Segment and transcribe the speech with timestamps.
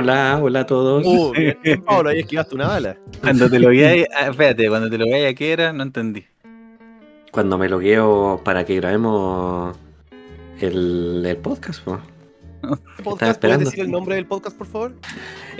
[0.00, 1.04] Hola, hola a todos.
[1.04, 1.30] Uh,
[1.62, 2.96] bien, Pablo, ahí esquivaste una bala.
[3.20, 6.24] Cuando te lo veáis, ah, espérate, cuando te lo veáis a qué era, no entendí.
[7.30, 9.76] Cuando me logueo para que grabemos
[10.58, 12.00] el, el podcast, po.
[13.04, 13.40] Podcast, esperando.
[13.40, 14.94] ¿Puedes decir el nombre del podcast, por favor?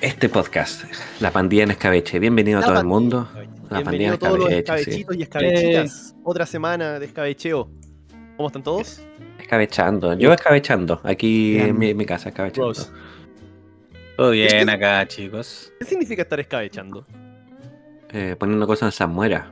[0.00, 0.84] Este podcast,
[1.20, 2.18] La Pandilla en Escabeche.
[2.18, 2.98] Bienvenido a La todo el Pandilla.
[2.98, 3.28] mundo.
[3.34, 5.00] La Pandilla Bienvenido en a todos los Escabeche, sí.
[5.00, 6.14] escabechitos y escabechitas.
[6.24, 7.68] Otra semana de escabecheo.
[8.38, 9.02] ¿Cómo están todos?
[9.38, 10.14] Escabechando.
[10.14, 10.98] Yo escabechando.
[11.04, 12.68] Aquí en mi, mi casa, escabechando.
[12.70, 12.90] Bros.
[14.20, 15.72] Todo bien acá, chicos.
[15.78, 17.06] ¿Qué significa estar escabechando?
[18.10, 19.50] Eh, poniendo cosas en salmuera.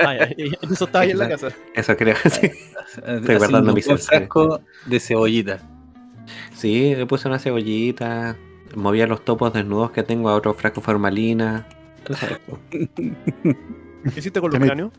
[0.00, 1.50] Ah, ya, ya, eso está ahí en la casa.
[1.72, 2.50] Eso creo que sí.
[3.06, 4.16] Estoy guardando mi un salsa.
[4.16, 5.60] frasco de cebollita.
[6.56, 8.36] Sí, le puse una cebollita.
[8.74, 11.68] Movía los topos desnudos que tengo a otro frasco formalina.
[12.68, 12.88] ¿Qué
[14.16, 14.90] hiciste con los cráneos?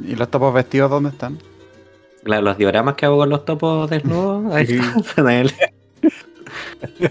[0.00, 1.38] ¿Y los topos vestidos dónde están?
[2.24, 5.46] La- los dioramas que hago con los topos desnudos, ahí están.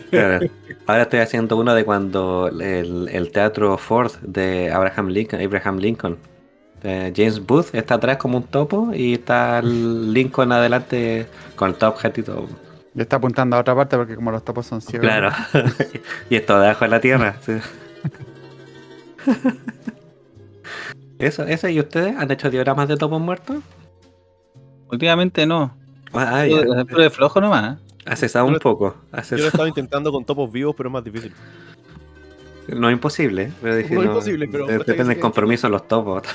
[0.09, 0.47] Claro.
[0.87, 6.17] Ahora estoy haciendo uno de cuando el, el teatro Ford de Abraham Lincoln, Abraham Lincoln.
[6.83, 11.75] Eh, James Booth está atrás como un topo y está el Lincoln adelante con el
[11.75, 12.47] top hat y todo.
[12.95, 15.07] Y está apuntando a otra parte porque como los topos son ciegos.
[15.07, 15.31] Claro.
[16.29, 17.35] y esto debajo de la tierra.
[17.41, 17.53] sí.
[21.19, 23.57] Eso, eso, ¿y ustedes han hecho dioramas de topos muertos?
[24.89, 25.75] Últimamente no.
[26.13, 26.61] Ah, ya.
[26.61, 27.77] De flojo nomás.
[27.99, 28.03] ¿Eh?
[28.05, 28.95] Has cesado un poco.
[29.31, 31.33] Yo lo estado intentando con topos vivos, pero es más difícil.
[32.67, 35.71] No es imposible, pero dije, No es no, imposible, pero de- depende del compromiso de
[35.71, 36.23] los topos.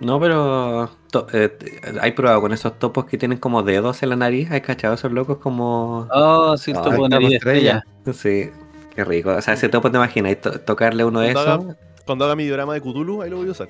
[0.00, 1.56] No, pero to- eh,
[2.00, 4.50] ¿hay probado con esos topos que tienen como dedos en la nariz?
[4.50, 6.08] ¿Hay cachado esos locos como...?
[6.10, 7.84] Oh, sí, el Ay, topo de nariz de estrella.
[8.04, 8.18] estrella.
[8.18, 8.50] Sí,
[8.96, 9.30] qué rico.
[9.30, 11.76] O sea, ese topo te imaginas, to- tocarle uno de esos...
[12.04, 13.68] Cuando haga mi diorama de Cthulhu, ahí lo voy a usar.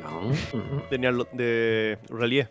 [0.00, 0.30] No.
[0.88, 2.46] Tenía de relief.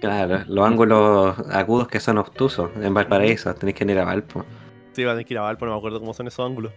[0.00, 4.44] Claro, los ángulos agudos que son obtusos en Valparaíso, tenéis que ir a Valpo.
[4.92, 6.72] Sí, van a tener que ir a Valpo, no me acuerdo cómo son esos ángulos.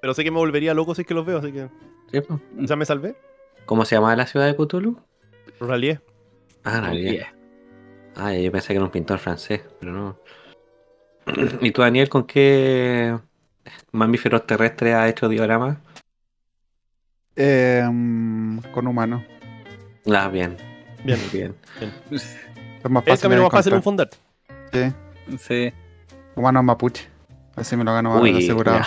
[0.00, 1.68] Pero sé que me volvería loco si es que los veo, así que
[2.10, 2.20] ¿Sí,
[2.56, 3.14] ya me salvé.
[3.66, 4.98] ¿Cómo se llamaba la ciudad de Cthulhu?
[5.60, 6.00] Relief.
[6.64, 7.14] Ah, bien.
[7.14, 7.34] yeah.
[8.16, 10.18] Ah, yo pensé que era un pintor francés, pero no.
[11.60, 13.16] ¿Y tú, Daniel, con qué
[13.92, 15.78] mamíferos terrestres has hecho dioramas?
[17.36, 19.22] Eh, mm, con humanos.
[20.12, 20.56] Ah, bien,
[21.04, 21.20] Bien.
[21.32, 21.54] bien.
[22.82, 23.22] Es más Es fácil.
[23.22, 24.08] camino de más fácil un fondar.
[24.72, 24.92] Sí,
[25.38, 25.72] Sí.
[26.34, 27.06] humanos mapuche.
[27.56, 28.80] Así me lo gano Uy, asegurado.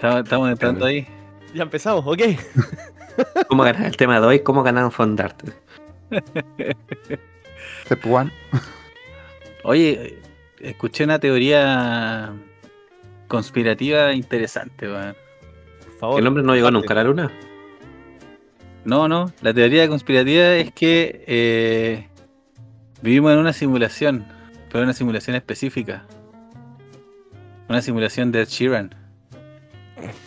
[0.00, 0.18] ya.
[0.18, 1.06] Estamos, entrando ahí.
[1.54, 2.20] Ya empezamos, ok.
[3.48, 4.40] ¿Cómo ganar el tema de hoy?
[4.40, 5.52] ¿Cómo ganar un fondarte?
[7.84, 8.30] Step one.
[9.64, 10.18] Oye,
[10.60, 12.32] escuché una teoría
[13.28, 15.16] conspirativa interesante, weón.
[15.84, 16.20] Por favor.
[16.20, 17.30] ¿El hombre no llegó nunca a la luna?
[18.84, 22.08] No, no, la teoría conspirativa es que eh,
[23.02, 24.24] vivimos en una simulación,
[24.70, 26.04] pero una simulación específica.
[27.68, 28.94] Una simulación de Ed Sheeran.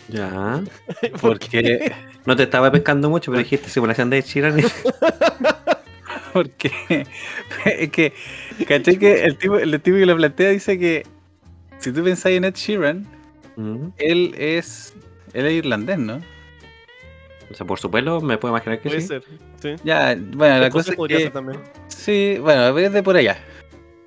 [0.08, 0.60] Ya.
[1.20, 1.60] ¿Por qué?
[1.80, 1.92] Porque,
[2.26, 4.62] No te estaba pescando mucho, pero dijiste simulación de Ed Sheeran y-
[6.32, 7.06] porque
[7.64, 8.12] es que,
[8.68, 11.04] caché que el tipo, el tipo que lo plantea dice que
[11.78, 13.06] si tú pensáis en Ed Sheeran,
[13.56, 13.88] Mm.
[13.98, 14.94] él es,
[15.34, 16.20] él es irlandés, ¿no?
[17.50, 19.08] O sea, por su pelo me puedo imaginar que Puede sí.
[19.08, 19.24] ser.
[19.60, 19.74] Sí.
[19.84, 21.30] Ya, bueno, la cosa es que...
[21.30, 21.60] también.
[21.88, 23.38] Sí, bueno, es de por allá.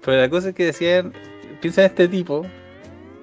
[0.04, 1.14] Pero la cosa es que decían,
[1.62, 2.46] piensa en este tipo,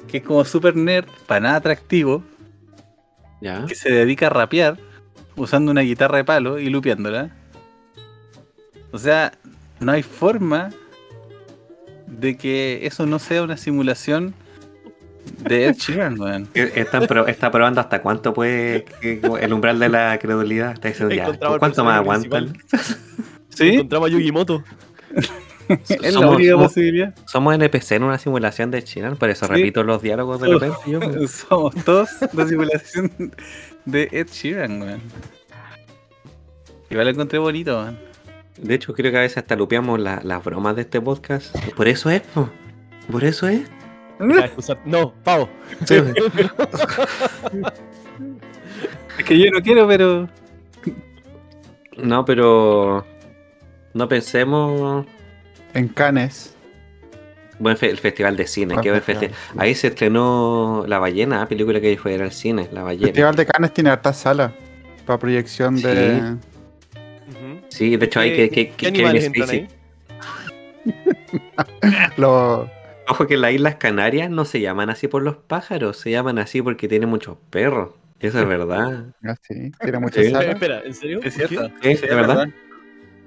[0.09, 2.23] que es como super nerd, para nada atractivo,
[3.41, 3.65] Ya.
[3.67, 4.77] que se dedica a rapear
[5.37, 7.31] usando una guitarra de palo y lupeándola.
[8.93, 9.33] O sea,
[9.79, 10.71] no hay forma
[12.07, 14.35] de que eso no sea una simulación
[15.39, 16.49] de Ed Sheeran, weón.
[16.55, 20.73] Está probando hasta cuánto puede el umbral de la credulidad.
[20.73, 21.33] Está diciendo ya.
[21.59, 22.57] ¿Cuánto más aguantan?
[23.51, 23.69] ¿Sí?
[23.75, 24.63] Encontraba a Yugimoto.
[25.89, 27.15] Es la Somos- posibilidad.
[27.27, 29.53] Somos NPC en una simulación de Chiran, por eso Sí.
[29.53, 30.77] repito los diálogos de repente.
[30.89, 31.01] yo.
[31.29, 33.33] Somos todos la simulación
[33.85, 35.01] de Ed Sheeran, weón.
[36.91, 37.99] Igual lo encontré bonito, weón.
[38.59, 41.57] De hecho, creo que a veces hasta lupeamos la- las bromas de este podcast.
[41.77, 42.51] Por eso es, po.
[43.13, 43.63] por eso es.
[44.85, 45.49] No, pavo.
[45.87, 45.95] Sí,
[49.19, 50.29] Es que yo no quiero, pero.
[51.99, 53.05] No, pero
[53.95, 55.07] no pensemos.
[55.75, 56.55] En Cannes.
[57.59, 58.75] Buen fe- el festival de cine.
[58.75, 59.35] Buen qué buen festival.
[59.35, 63.07] festi- Ahí se estrenó La Ballena, película que fue al cine, La El Ballena.
[63.09, 64.53] Festival de Cannes tiene hartas salas
[65.05, 66.37] para proyección de.
[67.69, 69.69] Sí, de hecho hay que, que, ¿Qué que ahí?
[72.17, 72.69] Los
[73.11, 76.63] Ojo que las Islas Canarias no se llaman así por los pájaros, se llaman así
[76.63, 77.91] porque tienen muchos perros.
[78.21, 79.07] Eso es verdad.
[79.25, 80.33] ah, sí, tiene muchas Sí.
[80.35, 81.21] Espera, ¿en serio?
[81.23, 81.69] Es cierto.
[81.83, 82.49] Sí, Sí, de verdad.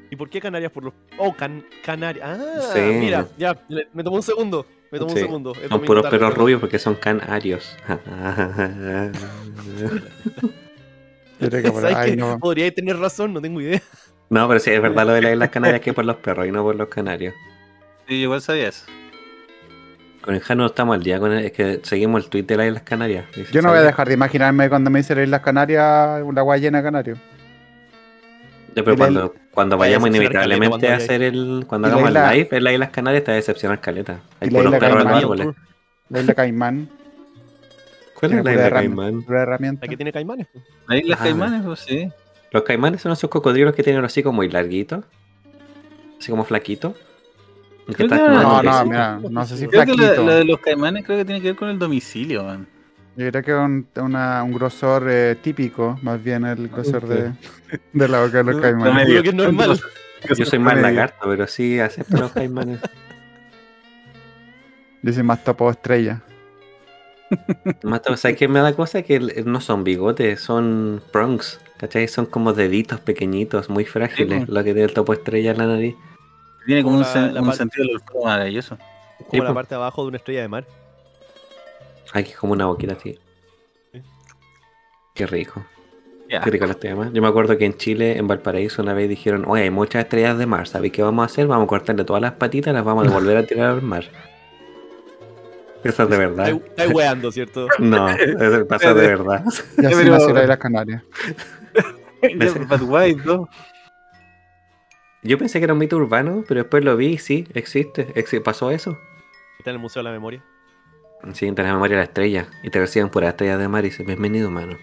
[0.10, 0.94] ¿Y ¿Y por qué Canarias por los.
[1.18, 2.24] Oh, can Canarias.
[2.40, 2.80] Ah, Sí.
[2.80, 4.66] mira, ya, le- me tomó un segundo.
[4.92, 5.16] Me tomó Sí.
[5.18, 5.52] un segundo.
[5.62, 7.76] Es Son puros perros pero- rubios porque son canarios.
[11.40, 12.16] Yo creo que por ¿Sabes ahí qué?
[12.18, 12.38] no.
[12.40, 13.82] Podría tener razón, no tengo idea.
[14.30, 16.48] no, pero sí, es verdad lo de las Islas Canarias que es por los perros
[16.48, 17.34] y no por los canarios.
[18.08, 18.86] Sí, igual sabía eso.
[20.24, 22.68] Con el Jano estamos al día, con el- es que seguimos el tweet de las
[22.68, 23.25] Islas Canarias.
[23.36, 26.81] Dice, Yo no voy a dejar de imaginarme cuando me dicen Islas Canarias, la guayena
[26.81, 27.18] canario.
[28.75, 31.66] Ya, pero la cuando, vayamos inevitablemente a hacer el.
[31.68, 34.20] Cuando la hagamos el isla- live en las Islas Canarias te va a decepcionar caleta.
[34.40, 35.48] Hay la puros isla perros en los árboles.
[36.10, 36.90] La isla Caimán,
[38.20, 39.25] ¿Cuál es la isla Caimán?
[39.28, 40.48] La que tiene caimanes.
[40.54, 40.64] pues.
[40.88, 41.24] Las Islas Ah.
[41.25, 42.10] Caimanes, pues sí.
[42.52, 45.04] Los caimanes son esos cocodrilos que tienen los hocicos muy larguitos.
[46.20, 46.94] Así como flaquitos.
[47.88, 50.24] Que Creo que no, No, no, mira, no sé si Creo que lo, flaquito.
[50.26, 52.66] lo de los caimanes creo que tiene que ver con el domicilio, man.
[53.16, 57.32] Yo creo que es un, una- un grosor eh, típico, más bien el grosor de,
[57.94, 59.22] de la boca de los No, caimanes.
[59.22, 59.80] que es normal.
[60.38, 62.80] Yo soy más lagarto, pero sí acepto los caimanes.
[65.02, 66.22] Yo soy más topo estrella.
[67.84, 69.02] Mato, ¿sabes qué me da cosa?
[69.02, 71.60] Que no son bigotes, son prongs.
[71.78, 72.08] ¿Cachai?
[72.08, 74.46] Son como deditos pequeñitos, muy frágiles.
[74.46, 75.96] Sí, lo que tiene el topo estrella en la nariz.
[76.65, 78.77] Tiene como Como un, la- sen- la un sentido del olfato maravilloso.
[78.77, 79.54] Como Sí, la pues.
[79.56, 80.65] parte de abajo de una estrella de mar.
[82.13, 83.18] Aquí es como una boquita así.
[83.92, 84.01] Sí.
[85.15, 85.65] Qué rico.
[86.30, 86.42] Ya.
[86.42, 87.12] Qué rico los temas.
[87.13, 90.38] Yo me acuerdo que en Chile, en Valparaíso, una vez dijeron, oye, hay muchas estrellas
[90.38, 91.48] de mar, ¿sabéis qué vamos a hacer?
[91.48, 94.06] Vamos a cortarle todas las patitas y las vamos a devolver a tirar al mar.
[95.83, 96.48] Eso es de verdad.
[96.50, 97.68] Estáis weando, ¿cierto?
[97.80, 99.44] No, eso pasa de verdad.
[99.77, 101.04] Y así pero- nació la isla Canarias.
[102.21, 103.50] Ya, But why, no?
[105.24, 108.14] Yo pensé que era un mito urbano, pero después lo vi y sí, existe.
[108.16, 108.98] exi- pasó eso.
[109.58, 110.44] Está en el Museo de la Memoria.
[111.34, 112.48] Sí, en la memoria de la estrella.
[112.64, 114.78] Y te reciben por estrellas de mar y dices, bienvenido, mano.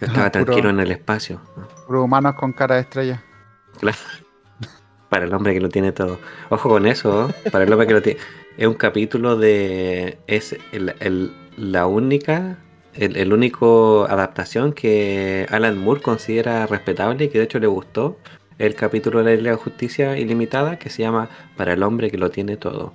[0.00, 1.40] Yo estaba puro- tranquilo en el espacio.
[1.86, 3.22] Puros humanos con cara de estrella.
[3.78, 3.96] Claro.
[5.08, 6.18] Para el hombre que lo tiene todo.
[6.50, 7.50] Ojo con eso, ¿eh?
[7.50, 8.18] para el hombre que lo tiene.
[8.58, 10.18] Es un capítulo de.
[10.26, 12.58] Es el, el- la única.
[12.94, 18.18] El, el único adaptación que Alan Moore considera respetable y que de hecho le gustó.
[18.58, 22.18] El capítulo de la Isla de Justicia Ilimitada que se llama Para el hombre que
[22.18, 22.92] lo tiene todo.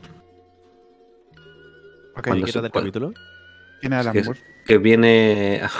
[2.17, 3.13] Ok, ¿Qué su- trata el cuando- capítulo?
[3.79, 4.39] ¿Quién es Alan Moore?
[4.65, 5.61] Que viene.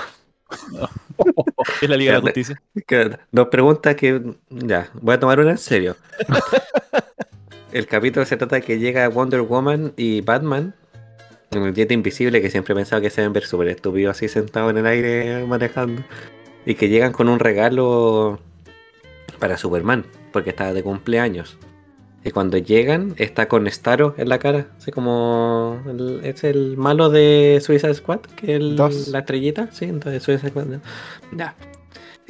[1.82, 2.22] Es la Liga de la.
[2.24, 2.62] Justicia.
[2.86, 4.22] Que Dos preguntas que.
[4.50, 5.96] Ya, voy a tomar una en serio.
[7.72, 10.76] el capítulo se trata de que llega Wonder Woman y Batman
[11.52, 14.28] en el jet invisible que siempre he pensado que se ven ver súper estúpidos así
[14.28, 16.04] sentados en el aire manejando.
[16.66, 18.40] Y que llegan con un regalo
[19.42, 21.58] para Superman, porque está de cumpleaños.
[22.24, 24.68] Y cuando llegan, está con Starro en la cara.
[24.78, 25.82] Así como.
[25.90, 29.68] el- es el malo de Suicide Squad, que es la estrellita.
[29.72, 30.68] Sí, entonces Suicide Squad.
[31.36, 31.56] Ya.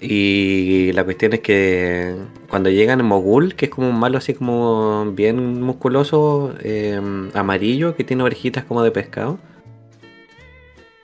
[0.03, 2.15] Y la cuestión es que
[2.49, 6.99] cuando llegan Mogul, que es como un malo así como bien musculoso, eh,
[7.35, 9.37] amarillo, que tiene orejitas como de pescado,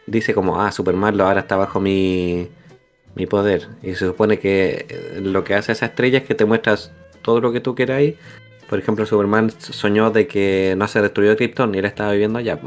[0.07, 2.47] dice como, ah, Superman ahora está bajo mi,
[3.17, 3.67] mi poder.
[3.83, 6.91] Y se supone que eh, lo que hace esa estrella es que te muestras
[7.21, 8.15] todo lo que tú queráis.
[8.69, 12.59] Por ejemplo, Superman soñó de que no se destruyó Krypton y él estaba viviendo allá.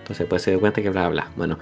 [0.00, 1.30] Entonces pues se dio cuenta que bla bla.
[1.36, 1.58] Bueno,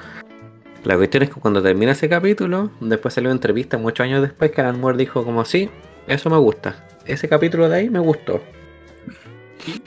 [0.84, 4.52] la cuestión es que cuando termina ese capítulo, después salió una entrevista muchos años después
[4.52, 5.68] que Alan Moore dijo como sí,
[6.06, 6.86] eso me gusta.
[7.04, 8.40] Ese capítulo de ahí me gustó.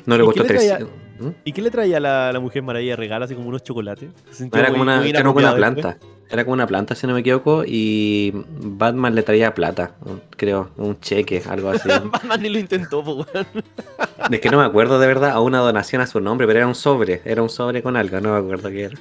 [0.06, 0.74] No le gustó tres.
[1.20, 1.30] ¿Mm?
[1.44, 2.96] ¿Y qué le traía la, la Mujer Maravilla?
[2.96, 4.10] ¿Regala así como unos chocolates?
[4.40, 5.74] No, era como una, era como una después.
[5.74, 5.98] planta.
[6.32, 9.96] Era como una planta, si no me equivoco, y Batman le traía plata,
[10.38, 11.90] creo, un cheque, algo así.
[12.12, 13.48] Batman ni lo intentó, po, weón.
[14.32, 16.68] Es que no me acuerdo de verdad a una donación a su nombre, pero era
[16.68, 18.98] un sobre, era un sobre con algo, no me acuerdo qué era.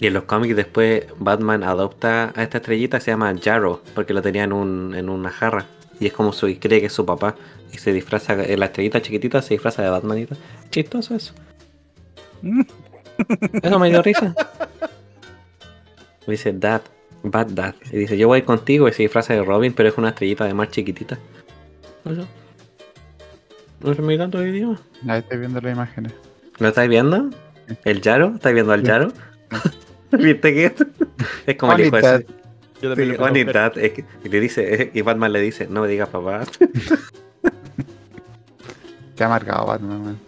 [0.00, 4.12] Y en los cómics después Batman adopta a esta estrellita que se llama Jarrow, porque
[4.12, 5.66] lo tenía en, un, en una jarra.
[6.00, 7.36] Y es como su, y cree que es su papá.
[7.72, 10.38] Y se disfraza, eh, la estrellita chiquitita se disfraza de Batman y tal.
[10.70, 11.34] Chistoso eso.
[13.62, 14.34] Eso me dio risa.
[16.26, 16.82] Dice Dad,
[17.22, 17.74] Bad Dad.
[17.92, 20.54] Y dice, yo voy contigo y se disfraza de Robin, pero es una estrellita de
[20.54, 21.18] mar chiquitita.
[22.04, 22.26] Eso.
[23.80, 24.80] No se me tanto el idioma.
[25.06, 26.12] Ahí estoy viendo las imágenes.
[26.58, 27.30] ¿Lo estáis viendo?
[27.84, 28.32] ¿El Yaro?
[28.34, 28.86] ¿Estáis viendo al Sí.
[28.86, 29.12] Yaro?
[30.12, 30.72] ¿Viste que es?
[31.46, 32.39] Es como el hijo Bonita.
[32.82, 33.72] Yo Sí, también lo empecé a One in buscar.
[33.72, 36.44] that, es que- y le dice, y Batman le dice, no me digas papá.
[39.16, 40.18] Se ha marcado Batman, man.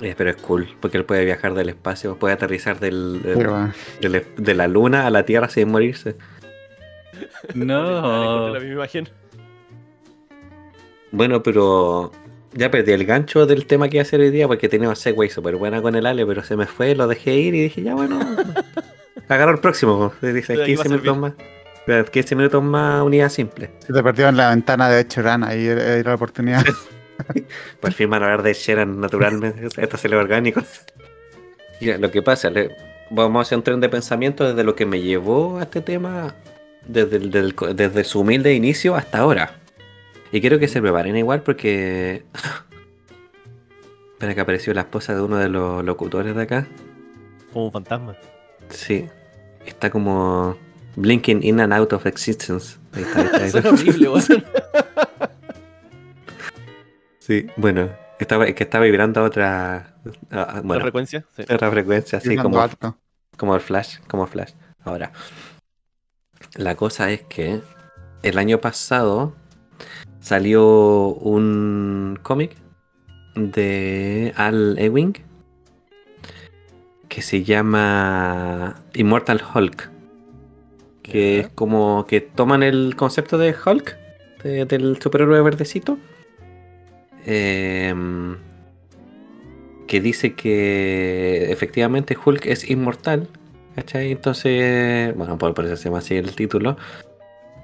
[0.00, 3.50] Eh, Pero es cool, porque él puede viajar del espacio, puede aterrizar del, del- Pero,
[3.52, 6.16] bueno, del- de la luna a la Tierra sin morirse.
[7.54, 8.48] No.
[8.54, 9.08] La misma imagen.
[11.10, 12.10] Bueno, pero
[12.54, 14.94] ya perdí el gancho del tema que iba a hacer hoy día porque tenía una
[14.96, 17.82] Segway súper buena con el Ale, pero se me fue, lo dejé ir y dije,
[17.82, 18.18] ya bueno,
[19.28, 19.98] agarro el próximo.
[20.20, 20.26] po.
[20.26, 21.32] Dice De aquí va a 15 minutos más.
[21.86, 23.70] Pero 15 minutos más unidad simple.
[23.80, 26.64] Se te perdió en la ventana de Cherán, ahí era la oportunidad.
[27.80, 30.64] Por fin van a hablar de Sheran naturalmente, estos celos orgánicos.
[31.80, 32.70] Mira, lo que pasa, le-
[33.10, 36.34] vamos a hacer un tren de pensamiento desde lo que me llevó a este tema,
[36.86, 39.56] desde, el- del- desde su humilde inicio hasta ahora.
[40.30, 42.24] Y quiero que se preparen igual porque...
[44.14, 46.66] Espera que apareció la esposa de uno de los locutores de acá.
[47.52, 48.16] Como un fantasma.
[48.68, 49.08] Sí,
[49.66, 50.56] está como
[50.96, 52.78] blinking in and out of existence.
[52.92, 53.60] Ahí está, ahí está, ahí está.
[53.76, 54.44] Suena horrible.
[57.18, 59.94] Sí, bueno, estaba, es que está vibrando a otra,
[60.30, 61.24] a- a- ¿La bueno, frecuencia?
[61.36, 61.42] Sí.
[61.48, 62.98] otra frecuencia, así como, alto.
[63.36, 64.52] como el flash, como flash.
[64.84, 65.12] Ahora,
[66.56, 67.60] la cosa es que
[68.22, 69.34] el año pasado
[70.20, 72.56] salió un cómic
[73.36, 75.14] de Al Ewing
[77.08, 79.91] que se llama Immortal Hulk.
[81.12, 83.96] Que es como que toman el concepto de Hulk,
[84.42, 85.98] de- del superhéroe verdecito,
[87.26, 88.36] em,
[89.86, 93.28] que dice que efectivamente Hulk es inmortal.
[93.74, 94.12] ¿Cachai?
[94.12, 96.76] Entonces, bueno, por, por eso se llama así el título.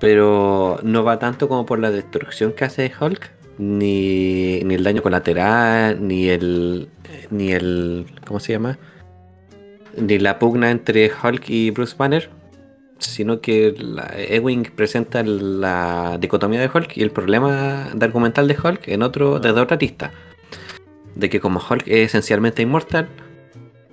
[0.00, 5.02] Pero no va tanto como por la destrucción que hace Hulk, ni, ni el daño
[5.02, 6.88] colateral, ni el.
[7.30, 8.06] ni el.
[8.26, 8.78] ¿cómo se llama?
[9.96, 12.30] Ni la pugna entre Hulk y Bruce Banner.
[12.98, 18.56] Sino que la, Ewing presenta la dicotomía de Hulk y el problema de argumental de
[18.62, 20.10] Hulk en otro, desde otra arista.
[21.14, 23.08] De que como Hulk es esencialmente inmortal,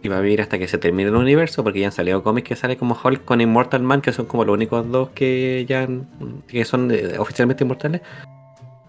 [0.01, 2.47] y va a vivir hasta que se termine el universo, porque ya han salido cómics
[2.49, 5.83] que sale como Hulk con Immortal Man, que son como los únicos dos que ya
[5.83, 6.07] han-
[6.47, 8.01] que son eh, oficialmente inmortales,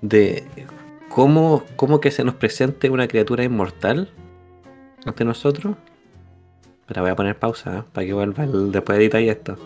[0.02, 0.44] de
[1.08, 4.11] cómo, cómo que se nos presente una criatura inmortal
[5.06, 5.76] ante nosotros.
[6.87, 7.82] Pero voy a poner pausa ¿eh?
[7.92, 9.56] para que vuelva el, después de editar esto.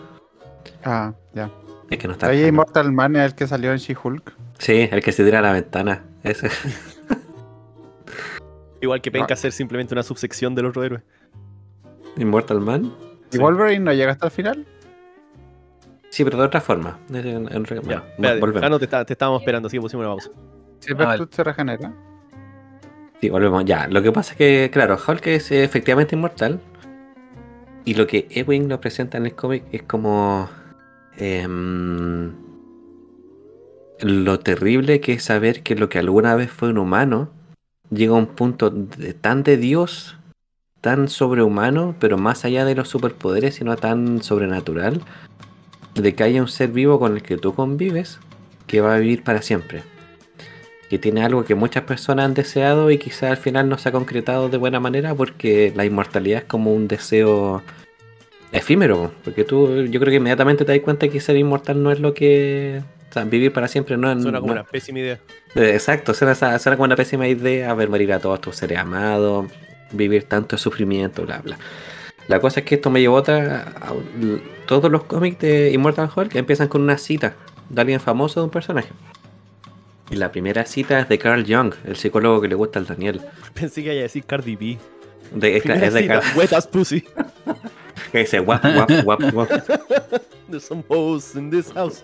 [0.83, 1.49] Ah, ya.
[1.89, 2.27] Es que no está.
[2.27, 2.45] Ahí.
[2.45, 4.33] Immortal Man es el que salió en She-Hulk.
[4.59, 6.03] Sí, el que se tira a la ventana.
[6.23, 6.49] Ese.
[8.81, 9.13] Igual que Ah.
[9.13, 11.01] penca ser simplemente una subsección del otro héroe.
[12.17, 12.93] Immortal Man.
[13.31, 13.39] ¿Y Sí.
[13.39, 14.65] Wolverine no llega hasta el final?
[16.09, 16.99] Sí, pero de otra forma.
[17.09, 18.65] En- en- en- Ya, espérate.
[18.65, 20.29] Ah, no, te, está- te estábamos esperando, así que pusimos una pausa.
[20.79, 21.93] Si el Ah, Vertut se regenera.
[23.21, 23.63] Sí, volvemos.
[23.65, 26.59] Ya, lo que pasa es que, claro, Hulk es eh, efectivamente inmortal.
[27.85, 30.49] Y lo que Ewing nos presenta en el cómic es como.
[31.17, 32.31] em,
[33.99, 37.29] lo terrible que es saber que lo que alguna vez fue un humano
[37.91, 40.17] llega a un punto de- tan de Dios,
[40.79, 45.01] tan sobrehumano, pero más allá de los superpoderes, sino tan sobrenatural,
[45.93, 48.19] de que haya un ser vivo con el que tú convives
[48.65, 49.83] que va a vivir para siempre
[50.91, 53.93] que tiene algo que muchas personas han deseado y quizás al final no se ha
[53.93, 57.61] concretado de buena manera porque la inmortalidad es como un deseo
[58.51, 62.01] efímero, porque tú yo creo que inmediatamente te das cuenta que ser inmortal no es
[62.01, 62.81] lo que...
[63.09, 64.21] O sea, vivir para siempre no es...
[64.21, 65.17] Suena como no- una pésima idea.
[65.55, 69.45] eh, Exacto, suena, suena como una pésima idea ver morir a todos tus seres amados,
[69.93, 71.57] vivir tanto sufrimiento, bla, bla.
[72.27, 73.61] La cosa es que esto me llevó a otra...
[73.81, 73.93] a
[74.65, 77.35] todos los cómics de Immortal Hulk empiezan con una cita
[77.69, 78.89] de alguien famoso de un personaje.
[80.11, 83.21] Y la primera cita es de Carl Jung, el psicólogo que le gusta al Daniel.
[83.53, 84.77] Pensé que iba a decir Cardi B.
[85.33, 87.01] De, es, es de Carl, Wet pussy.
[88.11, 89.49] que dice guap, guap, guap, guap.
[90.49, 92.03] There's some hoes in this house.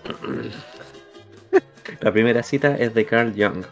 [2.00, 3.64] La primera cita es de Carl Jung.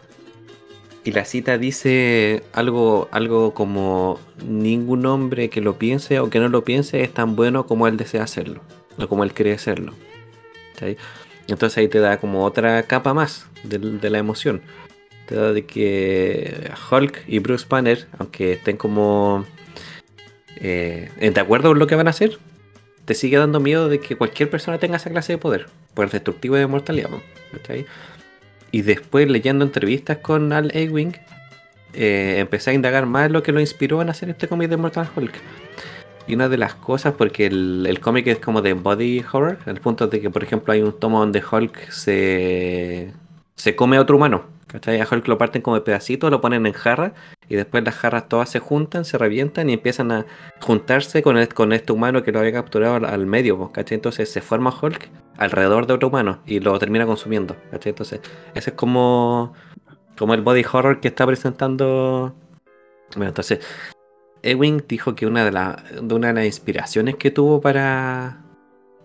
[1.03, 6.49] Y la cita dice algo, algo como ningún hombre que lo piense o que no
[6.49, 8.61] lo piense es tan bueno como él desea hacerlo.
[8.99, 9.93] O como él cree serlo.
[10.73, 10.97] ¿Cachai?
[11.47, 14.61] Entonces ahí te da como otra capa más de, la emoción.
[15.27, 19.45] Te da de que Hulk y Bruce Banner, aunque estén como
[20.57, 22.37] eh, de acuerdo con lo que van a hacer,
[23.05, 25.67] te sigue dando miedo de que cualquier persona tenga esa clase de poder.
[25.93, 27.09] Poder destructivo de mortalidad.
[27.53, 27.85] ¿cachai?
[28.71, 31.15] Y después leyendo entrevistas con Al Ewing,
[31.93, 35.09] eh, empecé a indagar más lo que lo inspiró en hacer este cómic de Mortal
[35.15, 35.33] Hulk.
[36.27, 39.79] Y una de las cosas, porque el, el cómic es como de body horror, al
[39.79, 43.13] punto de que, por ejemplo, hay un tomo donde Hulk se,
[43.55, 44.43] se come a otro humano.
[44.67, 44.99] ¿cachai?
[44.99, 47.13] A Hulk lo parten como de pedacitos, lo ponen en jarra,
[47.47, 50.25] y después las jarras todas se juntan, se revientan y empiezan a
[50.59, 53.57] juntarse con, el- con este humano que lo había capturado al, al medio.
[53.57, 53.95] po, ¿cachai?
[53.95, 57.55] Entonces se forma Hulk alrededor de otro humano y lo termina consumiendo.
[57.71, 57.91] ¿cachai?
[57.91, 58.19] Entonces,
[58.53, 59.53] ese es como,
[60.17, 62.35] como el body horror que está presentando.
[63.15, 63.59] Bueno, entonces,
[64.51, 68.37] Ewing dijo que una de, la- de una de las inspiraciones que tuvo para,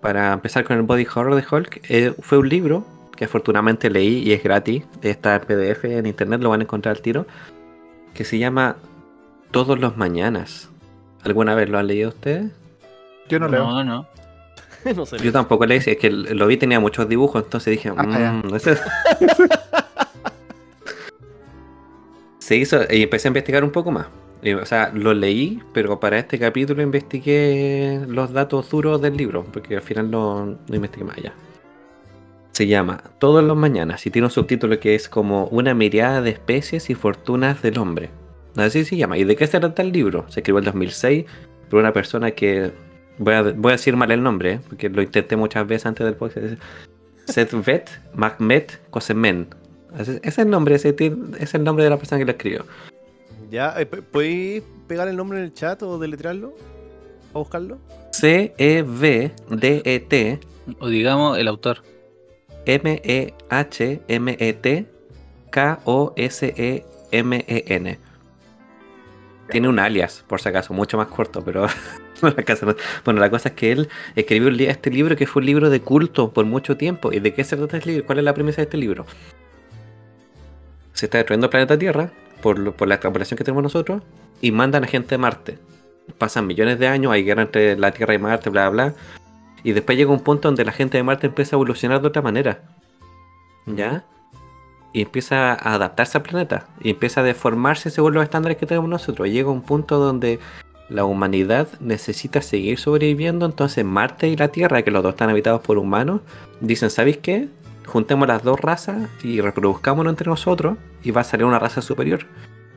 [0.01, 2.85] para empezar con el body horror de Hulk eh, fue un libro
[3.17, 4.85] que afortunadamente leí y es gratis.
[5.03, 7.27] Está en PDF en internet, lo van a encontrar al tiro.
[8.15, 8.77] Que se llama
[9.51, 10.69] Todos los Mañanas.
[11.25, 12.51] ¿Alguna vez lo han leído ustedes?
[13.29, 13.65] Yo no, leo.
[13.65, 14.07] No, no.
[14.97, 15.19] no sé.
[15.19, 18.41] Yo tampoco le hice, es que lo vi tenía muchos dibujos, entonces dije, Ah.
[18.45, 18.77] "Mm, ese-".
[22.39, 24.07] Se hizo, y empecé a investigar un poco más.
[24.43, 29.45] Y, O sea, lo leí, pero para este capítulo investigué los datos duros del libro,
[29.53, 31.33] porque al final no, no investigué más allá.
[32.53, 36.31] Se llama Todos los mañanas y tiene un subtítulo que es como Una mirada de
[36.31, 38.11] especies y fortunas del hombre.
[38.57, 39.17] Así se llama.
[39.17, 40.27] ¿Y de qué se trata el libro?
[40.29, 41.25] Se escribió en 2006
[41.71, 42.73] por una persona que.
[43.19, 44.61] Voy a, voy a decir mal el nombre, ¿eh?
[44.69, 46.59] porque lo intenté muchas veces antes del podcast.
[47.27, 49.49] Setvet Mahmet Kosemen.
[49.99, 50.95] Ese es el nombre, ese
[51.39, 52.65] es el nombre de la persona que lo escribió.
[53.53, 53.75] ¿Ya?
[53.79, 56.55] eh, ¿Podéis pegar el nombre en el chat o deletrearlo?
[57.35, 57.79] ¿A buscarlo?
[58.23, 60.41] E C-E-V-D-E-T
[60.79, 61.83] O digamos el autor.
[62.65, 64.87] E M-E-H-M-E-T
[65.51, 66.79] K-O-S-E-M-E-N.
[69.51, 71.67] Tiene un alias, por si acaso, mucho más corto, pero
[72.23, 75.41] no la casa no- Bueno, la cosa es que él escribió este libro que fue
[75.41, 77.13] un libro de culto por mucho tiempo.
[77.13, 78.07] ¿Y de qué se trata este libro?
[78.07, 79.05] ¿Cuál es la premisa de este libro?
[80.95, 82.11] Se está destruyendo el planeta Tierra
[82.43, 84.03] por, la extrapolación que tenemos nosotros
[84.43, 85.59] y mandan a gente a Marte.
[86.19, 88.95] Pasan millones de años, hay guerra entre la Tierra y Marte, bla, bla.
[89.65, 92.21] Y después llega un punto donde la gente de Marte empieza a evolucionar de otra
[92.21, 92.61] manera.
[93.67, 94.05] ¿Ya?
[94.93, 96.67] Y empieza a adaptarse al planeta.
[96.83, 99.29] Y empieza a deformarse según los estándares que tenemos nosotros.
[99.29, 100.41] Llega un punto donde
[100.89, 103.47] la humanidad necesita seguir sobreviviendo.
[103.47, 106.21] Entonces Marte y la Tierra, que los dos están habitados por humanos,
[106.61, 107.49] dicen, ¿sabéis qué?
[107.87, 110.77] Juntemos las dos razas y reproduzcámonos entre nosotros.
[111.03, 112.27] Y va a salir una raza superior.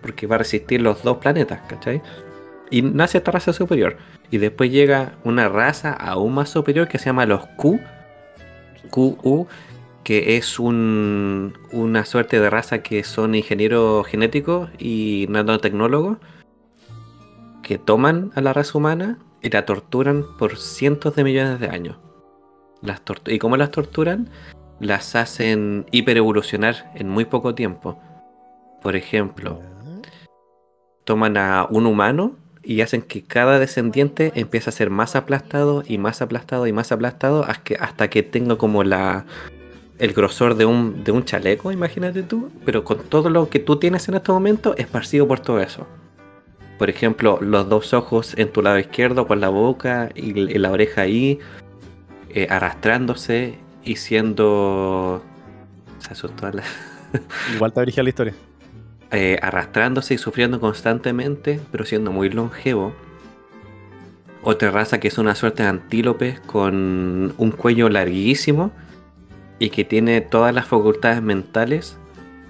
[0.01, 2.01] Porque va a resistir los dos planetas, ¿cachai?
[2.69, 3.97] Y nace esta raza superior.
[4.31, 7.79] Y después llega una raza aún más superior que se llama los Q.
[8.89, 9.47] QU,
[10.03, 16.17] que es un, una suerte de raza que son ingenieros genéticos y nanotecnólogos
[17.63, 21.97] que toman a la raza humana y la torturan por cientos de millones de años.
[22.81, 24.29] Las ¿Y cómo las torturan?
[24.79, 27.99] Las hacen hiperevolucionar en muy poco tiempo.
[28.85, 29.59] Por ejemplo,
[31.05, 35.97] toman a un humano y hacen que cada descendiente empiece a ser más aplastado y
[35.97, 39.25] más aplastado y más aplastado hasta que, hasta que tenga como la
[39.97, 43.77] el grosor de un, de un chaleco, imagínate tú, pero con todo lo que tú
[43.77, 45.87] tienes en este momento esparcido por todo eso.
[46.77, 51.01] Por ejemplo, los dos ojos en tu lado izquierdo con la boca y, la oreja
[51.01, 51.39] ahí,
[52.29, 55.23] eh, arrastrándose y siendo...
[55.97, 56.61] Se asustó la-
[57.55, 58.35] Igual te original la historia.
[59.11, 62.93] Eh, arrastrándose y sufriendo constantemente, pero siendo muy longevo.
[64.41, 68.71] Otra raza que es una suerte de antílope con un cuello larguísimo
[69.59, 71.97] y que tiene todas las facultades mentales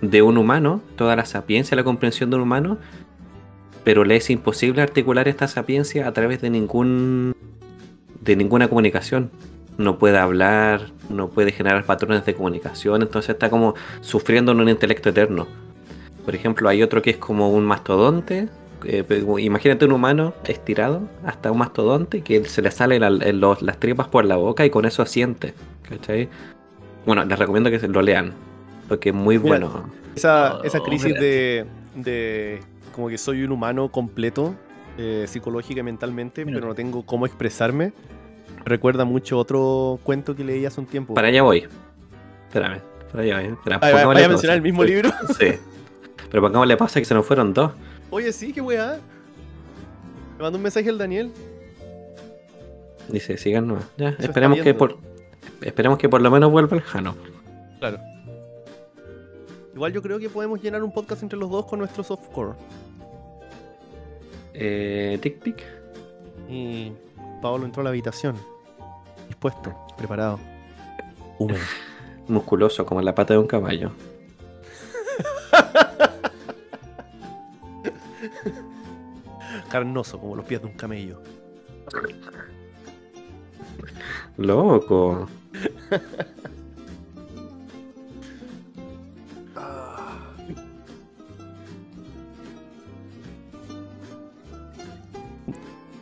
[0.01, 2.77] de un humano, toda la sapiencia, la comprensión de un humano,
[3.83, 7.35] pero le es imposible articular esta sapiencia a través de ningún
[8.21, 9.29] de ninguna comunicación.
[9.77, 14.69] No puede hablar, no puede generar patrones de comunicación, entonces está como sufriendo en un
[14.69, 15.47] intelecto eterno.
[16.25, 18.49] Por ejemplo, hay otro que es como un mastodonte.
[18.83, 19.03] eh,
[19.39, 24.35] imagínate un humano estirado hasta un mastodonte que se le salen las tripas por la
[24.35, 25.53] boca y con eso asiente.
[25.88, 26.27] ¿cachai?
[27.05, 28.33] Bueno, les recomiendo que lo lean
[28.88, 29.89] porque es muy Mira, bueno.
[30.15, 31.19] Esa, Oh, esa crisis mira.
[31.21, 32.59] de, de
[32.93, 34.55] como que soy un humano completo,
[34.97, 36.57] eh, psicológica y mentalmente, Mira.
[36.57, 37.91] pero no tengo cómo expresarme,
[38.57, 41.13] me recuerda mucho otro cuento que leí hace un tiempo.
[41.15, 41.67] Para allá voy.
[42.47, 42.79] Espérame,
[43.11, 43.45] para allá voy.
[43.53, 45.09] Espera, Ah, vaya- a mencionar el mismo Sí, libro.
[45.39, 45.45] Sí.
[46.29, 47.71] Pero pongámosle pausa que se nos fueron dos.
[48.09, 48.99] Oye, sí, qué weá.
[50.38, 51.31] Me mandó un mensaje al Daniel.
[53.07, 53.85] Dice, sigan nomás.
[53.97, 54.97] Ya, esperemos que por.
[55.61, 57.15] Esperemos que por lo menos vuelva el Jano.
[57.79, 57.99] Claro.
[59.73, 62.53] Igual yo creo que podemos llenar un podcast entre los dos con nuestro softcore.
[64.53, 65.63] Eh, tic tic.
[66.49, 66.91] Y
[67.41, 68.35] Pablo entró a la habitación.
[69.27, 70.39] Dispuesto, preparado.
[71.39, 71.59] Húmedo.
[72.27, 73.91] Musculoso como la pata de un caballo.
[79.69, 81.21] Carnoso, como los pies de un camello.
[84.38, 85.27] Loco.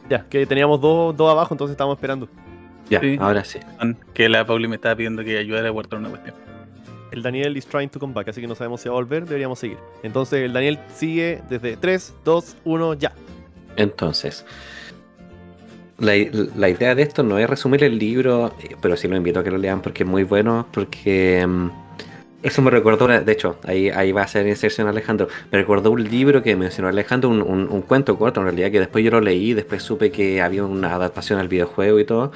[0.09, 2.27] Ya, que teníamos dos, dos abajo, entonces estábamos esperando.
[2.89, 3.17] Ya, Sí.
[3.19, 3.59] ahora sí.
[4.13, 6.35] Que la Pauli me estaba pidiendo que ayudara a guardar una cuestión.
[7.13, 9.25] El Daniel is trying to come back, así que no sabemos si va a volver,
[9.25, 9.77] deberíamos seguir.
[10.01, 13.13] Entonces el Daniel sigue desde 3, 2, 1, ya.
[13.75, 14.45] Entonces,
[15.99, 16.13] la,
[16.55, 19.43] la idea de esto no es resumir el libro, eh, pero sí lo invito a
[19.43, 21.69] que lo lean porque es muy bueno, porque mm,
[22.41, 26.03] eso me recordó, de hecho, ahí, ahí va a ser inserción Alejandro, me recordó un
[26.03, 29.53] libro que mencionó Alejandro, un, un- cuento corto en realidad, que después yo lo leí,
[29.53, 32.31] después supe que había una adaptación al videojuego y todo,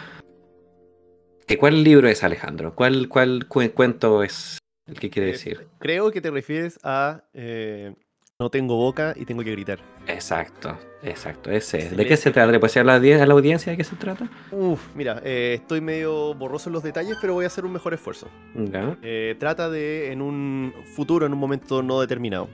[1.48, 2.76] ¿Que ¿Cuál libro es, Alejandro?
[2.76, 4.58] ¿Cuál, cuál cu- cuento es
[5.00, 5.68] que quiere Eh, decir?
[5.80, 7.94] Creo que te refieres a eh,
[8.40, 9.80] No tengo boca y tengo que gritar.
[10.06, 11.78] Exacto, exacto, ese.
[11.78, 12.08] ¿De Excelente.
[12.10, 12.52] qué se trata?
[12.52, 14.30] ¿Le puedes decir a la, audien- a la audiencia de qué se trata?
[14.52, 17.94] Uf, mira, eh, estoy medio borroso en los detalles, pero voy a hacer un mejor
[17.96, 18.28] esfuerzo.
[18.56, 18.96] Ya.
[19.02, 22.48] Eh, trata de, en un futuro, en un momento no determinado,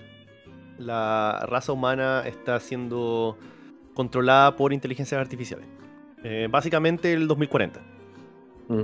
[0.80, 3.38] la raza humana está siendo
[3.94, 5.68] controlada por inteligencias artificiales.
[6.50, 7.82] Básicamente el 2040.
[8.70, 8.82] Mm.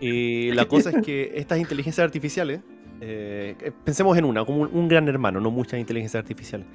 [0.00, 2.60] Y la cosa es que estas inteligencias artificiales,
[3.00, 6.66] eh, pensemos en una, como un, un gran hermano, no muchas inteligencias artificiales,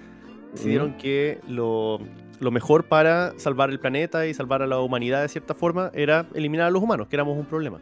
[0.54, 2.00] decidieron que lo,
[2.40, 6.28] lo mejor para salvar el planeta y salvar a la humanidad de cierta forma era
[6.34, 7.80] eliminar a los humanos, que éramos un problema.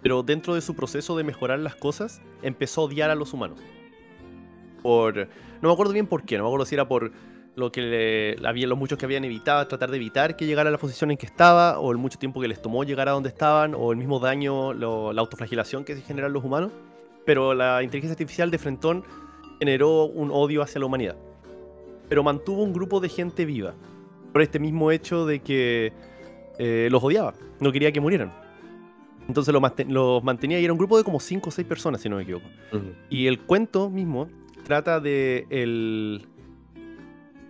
[0.00, 3.58] Pero dentro de su proceso de mejorar las cosas, empezó a odiar a los humanos.
[4.82, 5.16] Por,
[5.60, 7.10] no me acuerdo bien por qué, no me acuerdo si era por
[7.56, 7.80] lo que
[8.38, 11.10] le- había los muchos que habían evitado, tratar de evitar que llegara a la posición
[11.10, 13.90] en que estaba, o el mucho tiempo que les tomó llegar a donde estaban, o
[13.90, 16.70] el mismo daño, lo- la autoflagelación que se generan los humanos.
[17.28, 19.04] Pero la inteligencia artificial de Frentón
[19.60, 21.14] generó un odio hacia la humanidad.
[22.08, 23.74] Pero mantuvo un grupo de gente viva.
[24.32, 25.92] Por este mismo hecho de que
[26.58, 28.32] eh, los odiaba, no quería que murieran.
[29.28, 32.00] Entonces los, manten- los mantenía y era un grupo de como 5 o 6 personas,
[32.00, 32.46] si no me equivoco.
[33.10, 34.28] Y el cuento mismo
[34.64, 36.26] trata de el,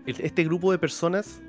[0.07, 1.41] el- este grupo de personas.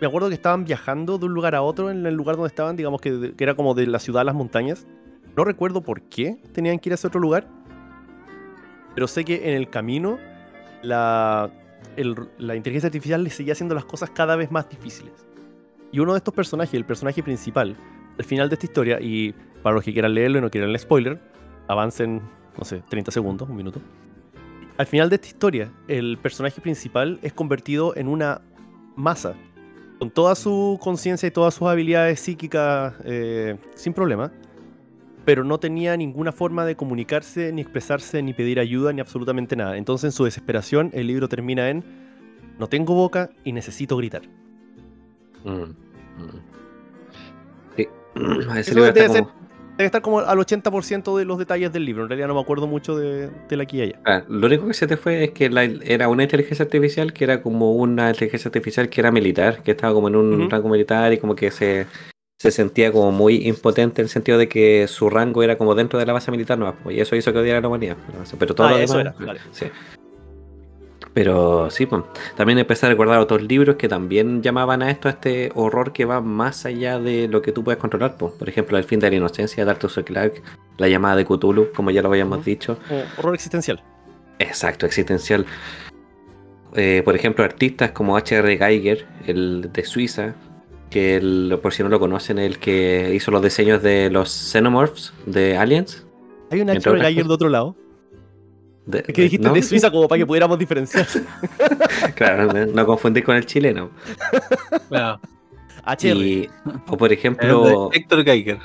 [0.00, 2.76] Me acuerdo que estaban viajando de un lugar a otro en el lugar donde estaban,
[2.76, 4.86] digamos que, que era como de la ciudad a las montañas.
[5.36, 7.46] No recuerdo por qué tenían que ir a ese otro lugar.
[8.94, 10.18] Pero sé que en el camino
[10.82, 11.50] la,
[12.38, 15.12] la inteligencia artificial les seguía haciendo las cosas cada vez más difíciles.
[15.92, 17.76] Y uno de estos personajes, el personaje principal,
[18.18, 20.78] al final de esta historia, y para los que quieran leerlo y no quieran el
[20.78, 21.20] spoiler,
[21.68, 22.20] avancen,
[22.58, 23.80] no sé, 30 segundos, un minuto.
[24.76, 28.42] Al final de esta historia, el personaje principal es convertido en una
[28.96, 29.34] masa,
[29.98, 34.32] con toda su conciencia y todas sus habilidades psíquicas eh, sin problema,
[35.24, 39.76] pero no tenía ninguna forma de comunicarse, ni expresarse, ni pedir ayuda, ni absolutamente nada.
[39.76, 41.84] Entonces, en su desesperación, el libro termina en:
[42.58, 44.22] No tengo boca y necesito gritar.
[45.44, 45.74] Mm, mm.
[47.76, 47.88] Sí.
[48.56, 49.32] Ese Eso debe, ser- como-
[49.76, 52.04] debe estar como al 80% de los detalles del libro.
[52.04, 54.00] En realidad, no me acuerdo mucho de, de la aquí y allá.
[54.04, 57.24] Ah, lo único que se te fue es que la- era una inteligencia artificial que
[57.24, 60.48] era como una inteligencia artificial que era militar, que estaba como en un Ujú.
[60.50, 61.86] rango militar y como que se,
[62.38, 65.98] se sentía como muy impotente en el sentido de que su rango era como dentro
[65.98, 67.96] de la base militar no y eso hizo que odiara a la humanidad.
[68.38, 69.40] Pero todo Ah, lo eso demás- era, vale.
[69.52, 69.66] sí.
[71.12, 72.02] Pero sí, pues,
[72.36, 76.04] también empecé a recordar otros libros que también llamaban a esto, a este horror que
[76.04, 78.16] va más allá de lo que tú puedes controlar.
[78.18, 78.32] pues.
[78.32, 80.04] Por ejemplo, El fin de la inocencia de Arthur.
[80.04, 80.42] Clarke,
[80.76, 82.46] La llamada de Cthulhu, como ya lo habíamos Ujú.
[82.46, 82.78] dicho.
[82.88, 83.80] Como horror existencial.
[84.40, 85.46] Exacto, existencial.
[86.74, 88.58] Eh, por ejemplo, artistas como H.R.
[88.58, 90.34] Geiger, el de Suiza,
[90.94, 95.12] que el- por si no lo conocen, el que hizo los diseños de los Xenomorphs
[95.26, 96.06] de Aliens.
[96.52, 96.96] Hay un Entre H.R.
[96.98, 97.74] otras Geiger de otro lado.
[98.86, 99.54] De- Es que dijiste ¿no?
[99.54, 101.04] de Suiza como para que pudiéramos diferenciar.
[102.14, 103.90] Claro, no, no confundir con el chileno.
[104.88, 105.18] Claro.
[106.00, 106.48] Y,
[106.86, 108.58] o por ejemplo, Héctor Geiger.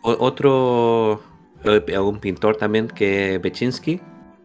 [0.00, 1.20] otro,
[1.64, 4.00] eh, un pintor también que Bechinsky,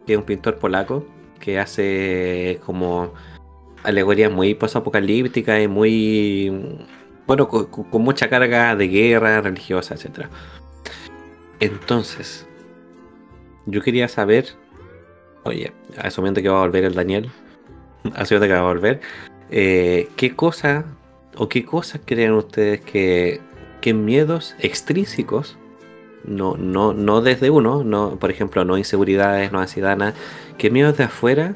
[0.06, 1.06] que es un pintor polaco,
[1.38, 3.14] que hace como
[3.82, 6.76] alegorías muy posapocalípticas y muy,
[7.26, 10.26] bueno, co- co- con, mucha carga de guerra religiosa, etc.
[11.60, 12.46] Entonces,
[13.66, 14.46] yo quería saber,
[15.44, 17.30] oye, asumiendo que va a volver el Daniel,
[18.14, 19.00] asumiendo que va a volver,
[19.50, 20.84] eh, ¿qué cosa
[21.36, 23.40] o qué cosas creen ustedes que,
[23.80, 25.56] que miedos extrínsecos,
[26.24, 30.14] no, no, no desde uno, no, por ejemplo, no inseguridades, no ansiedad, nada,
[30.58, 31.54] qué miedos de afuera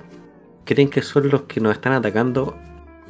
[0.65, 2.57] creen que son los que nos están atacando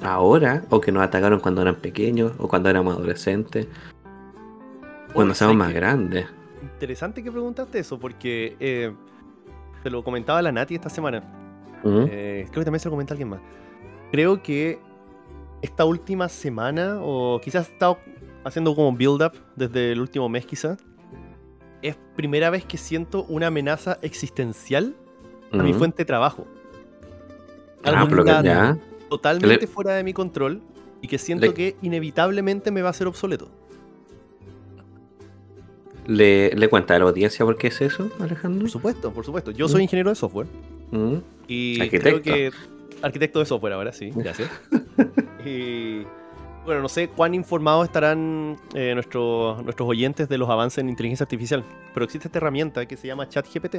[0.03, 3.67] ahora o que nos atacaron cuando eran pequeños o cuando éramos adolescentes,
[5.13, 6.27] cuando somos ¿sabes más grandes?
[6.63, 8.93] Interesante que preguntaste eso, porque eh,
[9.83, 11.23] te lo comentaba la Nati esta semana.
[11.85, 13.41] Eh, creo que también se lo comenté a alguien más.
[14.11, 14.79] Creo que
[15.61, 17.99] esta última semana, o quizás he estado
[18.45, 20.79] haciendo como build-up desde el último mes, quizás,
[21.83, 24.97] es primera vez que siento una amenaza existencial
[25.53, 26.47] a mi fuente de trabajo.
[27.85, 30.61] Ah, Algo pero que ya totalmente fuera de mi control
[31.03, 33.49] y que siento Le- que inevitablemente me va a ser obsoleto.
[36.07, 38.61] ¿Le, ¿Le cuenta a la audiencia por qué es eso, Alejandro?
[38.63, 39.51] Por supuesto, por supuesto.
[39.53, 40.47] Yo soy ingeniero de software.
[40.91, 41.15] ¿Mm?
[41.49, 42.21] Y Arquitecto.
[42.23, 42.51] creo que.
[43.03, 44.51] Arquitecto de software ahora, sí, gracias.
[45.47, 46.03] y.
[46.65, 51.25] Bueno, no sé cuán informados estarán eh, nuestros, nuestros oyentes de los avances en inteligencia
[51.25, 53.77] artificial, pero existe esta herramienta que se llama ChatGPT.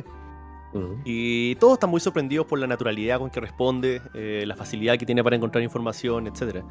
[1.06, 5.06] Y todos están muy sorprendidos por la naturalidad con que responde, eh, la facilidad que
[5.06, 6.64] tiene para encontrar información, etc.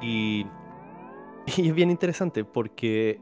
[0.00, 0.46] Y,
[1.56, 3.20] y es bien interesante porque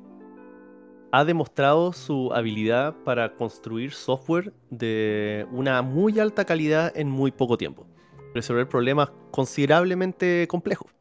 [1.11, 7.57] ha demostrado su habilidad para construir software de una muy alta calidad en muy poco
[7.57, 7.87] tiempo.
[8.35, 10.95] Resolver problemas considerablemente complejos.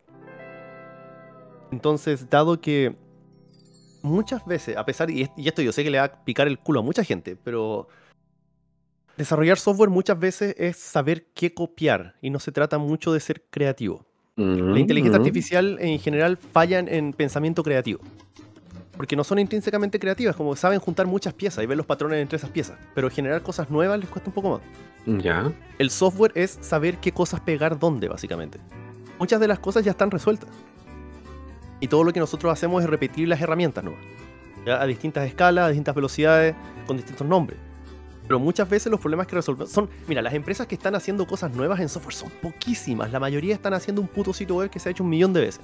[1.72, 2.96] Entonces, dado que
[4.02, 6.80] muchas veces, a pesar, y esto yo sé que le va a picar el culo
[6.80, 7.90] a mucha gente, pero
[9.18, 13.44] desarrollar software muchas veces es saber qué copiar y no se trata mucho de ser
[13.50, 14.06] creativo.
[14.36, 18.02] La inteligencia artificial en general fallan en pensamiento creativo.
[18.96, 22.38] Porque no son intrínsecamente creativas, como saben juntar muchas piezas y ver los patrones entre
[22.38, 22.78] esas piezas.
[22.94, 25.24] Pero generar cosas nuevas les cuesta un poco más.
[25.24, 25.52] Ya.
[25.80, 28.60] El software es saber qué cosas pegar dónde, básicamente.
[29.18, 30.50] Muchas de las cosas ya están resueltas.
[31.80, 34.04] Y todo lo que nosotros hacemos es repetir las herramientas nuevas.
[34.66, 34.80] ¿ya?
[34.80, 37.60] A distintas escalas, a distintas velocidades, con distintos nombres.
[38.28, 39.90] Pero muchas veces los problemas que resolvemos son.
[40.08, 43.12] Mira, las empresas que están haciendo cosas nuevas en software son poquísimas.
[43.12, 45.42] La mayoría están haciendo un puto sitio web que se ha hecho un millón de
[45.42, 45.62] veces.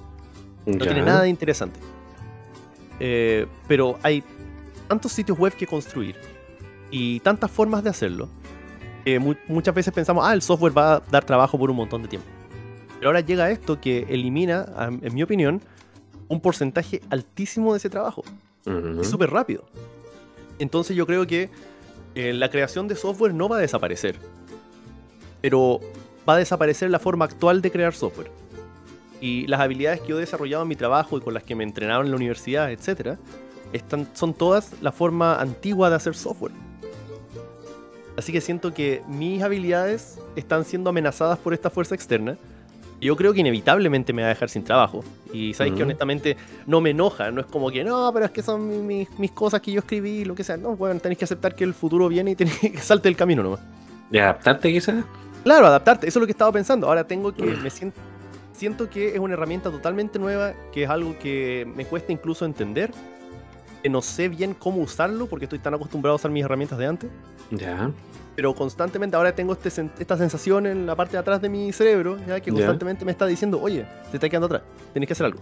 [0.66, 0.86] No ya.
[0.86, 1.80] tiene nada de interesante.
[3.00, 4.24] Eh, pero hay
[4.88, 6.16] tantos sitios web que construir
[6.92, 8.30] y tantas formas de hacerlo
[9.04, 12.02] que mu- muchas veces pensamos, ah, el software va a dar trabajo por un montón
[12.04, 12.28] de tiempo.
[12.98, 14.66] Pero ahora llega esto que elimina,
[15.02, 15.62] en mi opinión,
[16.30, 18.24] un porcentaje altísimo de ese trabajo.
[19.02, 19.66] Es súper rápido.
[20.60, 21.50] Entonces yo creo que
[22.16, 24.18] eh, la creación de software no va a desaparecer.
[25.42, 25.80] Pero
[26.28, 28.32] va a desaparecer la forma actual de crear software.
[29.20, 31.64] Y las habilidades que yo he desarrollado en mi trabajo y con las que me
[31.64, 33.18] entrenaron en la universidad, etc.,
[33.72, 36.52] están, son todas la forma antigua de hacer software.
[38.16, 42.38] Así que siento que mis habilidades están siendo amenazadas por esta fuerza externa.
[43.04, 45.04] Yo creo que inevitablemente me va a dejar sin trabajo.
[45.32, 47.30] Y sabéis que honestamente no me enoja.
[47.32, 49.80] No es como que, no, pero es que son mi- mis, mis cosas que yo
[49.80, 50.58] escribí, lo que sea.
[50.58, 53.44] No, bueno, tenéis que aceptar que el futuro viene y tenéis que salte el camino
[53.44, 53.60] nomás.
[54.12, 55.04] ¿Y adaptarte quizás?
[55.44, 56.88] Claro, adaptarte, eso es lo que estaba pensando.
[56.88, 58.00] Ahora tengo que, me siento,
[58.54, 62.92] siento que es una herramienta totalmente nueva, que es algo que me cuesta incluso entender,
[63.82, 66.86] que no sé bien cómo usarlo porque estoy tan acostumbrado a usar mis herramientas de
[66.86, 67.10] antes,
[67.52, 67.92] Ya.
[68.36, 71.72] Pero constantemente ahora tengo este sen- esta sensación en la parte de atrás de mi
[71.72, 74.62] cerebro, ya que constantemente me está diciendo, oye, te está quedando atrás,
[74.94, 75.40] tenés que hacer algo.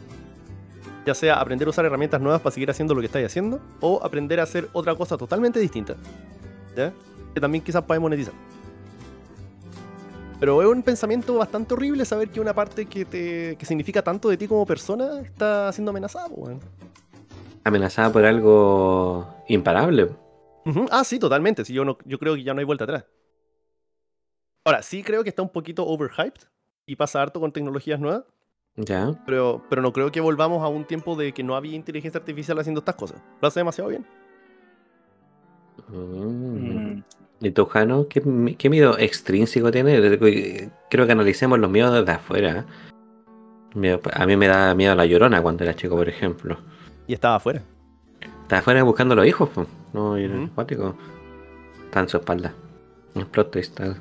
[1.06, 4.00] Ya sea aprender a usar herramientas nuevas para seguir haciendo lo que estáis haciendo, o
[4.04, 5.96] aprender a hacer otra cosa totalmente distinta,
[6.76, 6.94] ¿ya?
[7.34, 8.34] que también quizás podemos monetizar.
[10.40, 14.28] Pero es un pensamiento bastante horrible saber que una parte que te que significa tanto
[14.28, 16.28] de ti como persona está siendo amenazada.
[17.64, 20.10] Amenazada por algo imparable.
[20.92, 21.66] Ah, sí, totalmente.
[21.66, 23.06] Sí, yo, no, yo creo que ya no hay vuelta atrás.
[24.66, 26.42] Ahora, sí creo que está un poquito overhyped
[26.86, 28.24] y pasa harto con tecnologías nuevas,
[28.76, 29.20] Ya.
[29.26, 32.60] pero, pero no creo que volvamos a un tiempo de que no había inteligencia artificial
[32.60, 33.22] haciendo estas cosas.
[33.42, 34.06] Lo hace demasiado bien.
[35.88, 36.94] Mm.
[36.98, 37.04] Mm.
[37.42, 38.08] ¿Y tú, Jano?
[38.08, 40.00] ¿Qué, mi- qué miedo extrínseco tiene?
[40.90, 42.66] Creo que analicemos los miedos desde afuera.
[43.74, 46.58] Miedo- A mí me da miedo la llorona cuando era chico, por ejemplo.
[47.08, 47.64] Y estaba afuera.
[48.44, 49.68] Estaba afuera buscando a los hijos, pues.
[49.94, 50.46] No, y era Ujú.
[50.46, 50.96] acuático.
[51.86, 52.54] Está en su espalda.
[53.16, 53.98] Un plot está-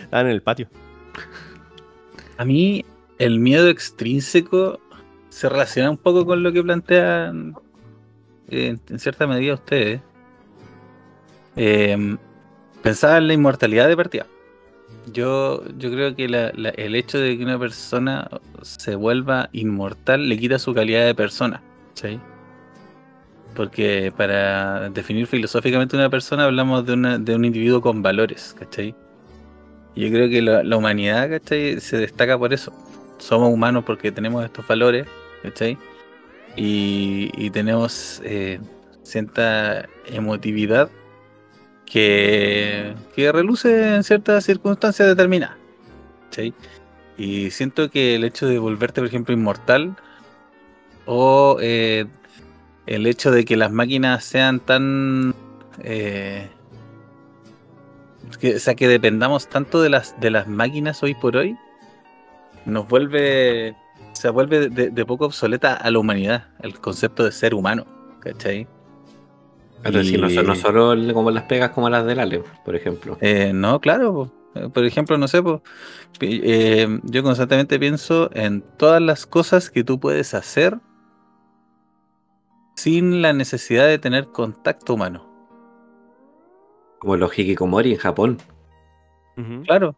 [0.00, 0.68] Estaba en el patio.
[2.36, 2.84] A mí
[3.18, 4.80] el miedo extrínseco
[5.28, 7.54] se relaciona un poco con lo que plantean
[8.48, 10.00] eh, en cierta medida ustedes.
[11.56, 12.16] Eh,
[12.82, 14.26] pensaba en la inmortalidad de partida.
[15.12, 18.28] Yo, yo creo que la- la- el hecho de que una persona
[18.62, 21.62] se vuelva inmortal le quita su calidad de persona.
[21.94, 22.20] ¿sí?
[23.54, 28.94] Porque para definir filosóficamente una persona hablamos de, una- de un individuo con valores, ¿cachai?
[29.96, 31.80] Yo creo que la, humanidad, ¿cachai?
[31.80, 32.72] Se destaca por eso.
[33.18, 35.06] Somos humanos porque tenemos estos valores,
[35.42, 35.76] ¿cachai?
[36.56, 38.60] Y, y tenemos eh,
[39.02, 40.90] cierta emotividad
[41.86, 45.56] que, que reluce en ciertas circunstancias determinadas,
[46.26, 46.54] ¿cachai?
[47.16, 49.96] Y siento que el hecho de volverte, por ejemplo, inmortal
[51.06, 52.06] o eh,
[52.88, 55.34] el hecho de que las máquinas sean tan...
[55.82, 56.48] eh,
[58.40, 61.56] que, o sea, que dependamos tanto de las, de las máquinas hoy por hoy,
[62.64, 63.76] nos vuelve,
[64.12, 67.86] se vuelve de, de poco obsoleta a la humanidad, el concepto de ser humano,
[68.20, 68.66] ¿cachai?
[69.84, 73.16] No, Y- no solo como las pegas como las del Ale, por ejemplo.
[73.20, 74.12] Eh, no, claro.
[74.54, 74.70] po.
[74.70, 75.40] Por ejemplo, no sé,
[76.20, 80.78] eh, yo constantemente pienso en todas las cosas que tú puedes hacer
[82.78, 85.26] sin la necesidad de tener contacto humano.
[87.00, 88.38] Como los hikikomori en Japón.
[89.64, 89.96] Claro.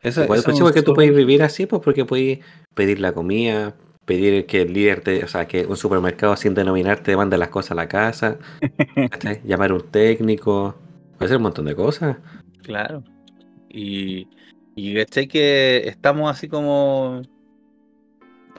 [0.00, 2.38] Eso, Igual eso pues, sí, porque tú puedes vivir así, pues porque puedes
[2.74, 7.10] pedir la comida, pedir que el líder te, o sea, que un supermercado sin denominarte
[7.10, 8.38] te mande las cosas a la casa,
[9.44, 10.76] llamar a un técnico,
[11.18, 12.18] puede ser un montón de cosas.
[12.62, 13.02] Claro.
[13.68, 14.28] Y,
[14.76, 14.94] y
[15.26, 17.22] que estamos así como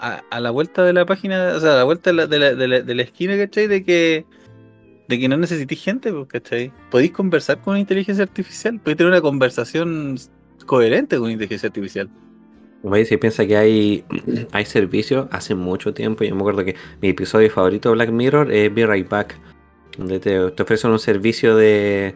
[0.02, 2.40] a, a la vuelta de la página, o sea, a la vuelta de la, de
[2.40, 3.68] la, de la, de la esquina, ¿cachai?
[3.68, 4.26] De que,
[5.08, 6.72] de que no necesitís gente, pues, ¿cachai?
[6.92, 10.18] Podéis conversar con una inteligencia artificial, podéis tener una conversación
[10.66, 12.10] coherente con una inteligencia artificial.
[12.84, 14.06] Oye, si piensa que hay,
[14.52, 18.52] hay servicios hace mucho tiempo, yo me acuerdo que mi episodio favorito de Black Mirror
[18.52, 19.36] es Be Right Back,
[19.98, 22.14] donde te, te ofrecen un servicio de,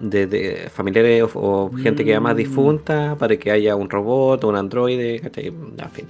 [0.00, 2.36] de, de familiares o, o gente que llama Mm.
[2.36, 5.46] difunta para que haya un robot o un androide, ¿cachai?
[5.48, 6.06] En fin.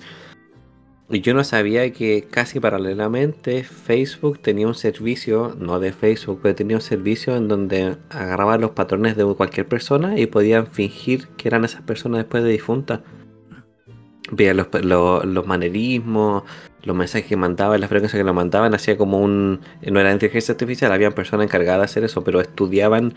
[1.09, 6.57] Y yo no sabía que casi paralelamente Facebook tenía un servicio, no de Facebook, pero
[6.57, 11.47] tenía un servicio en donde agarraban los patrones de cualquier persona y podían fingir que
[11.47, 13.05] eran esas personas después de difunta.
[14.33, 16.43] Veían los, manerismos,
[16.83, 19.61] los mensajes que mandaban, la frecuencia que lo mandaban, hacía como un...
[19.89, 23.15] No era inteligencia artificial, habían personas encargadas de hacer eso, pero estudiaban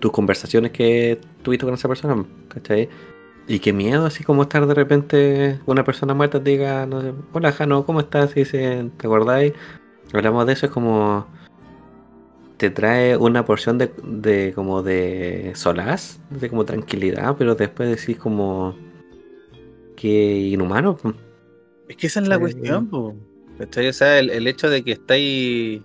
[0.00, 2.88] tus conversaciones que tuviste con esa persona, ¿cachai?
[3.48, 7.12] Y qué miedo, así como estar de repente una persona muerta te diga, no sé,
[7.32, 8.32] hola Jano, ¿cómo estás?
[8.36, 9.52] Y dice, ¿te acordáis?
[10.12, 11.26] Hablamos de eso, es como
[12.62, 18.16] te trae una porción de, de como de solaz, de como tranquilidad, pero después decís
[18.16, 18.76] como
[19.96, 20.96] que inhumano.
[21.88, 23.16] Es que esa es la cuestión, po,
[23.58, 23.88] ¿cachai?
[23.88, 25.82] O sea, el, el hecho de que estáis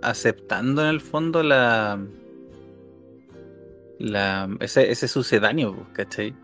[0.00, 1.98] aceptando en el fondo la.
[3.98, 6.36] la ese, ese sucedáneo, ¿cachai?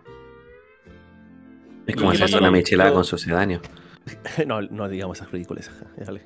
[1.87, 3.61] Es ¿Y como hacerse una michelada con sucedáneo.
[4.47, 5.71] No, no digamos esas ridículas.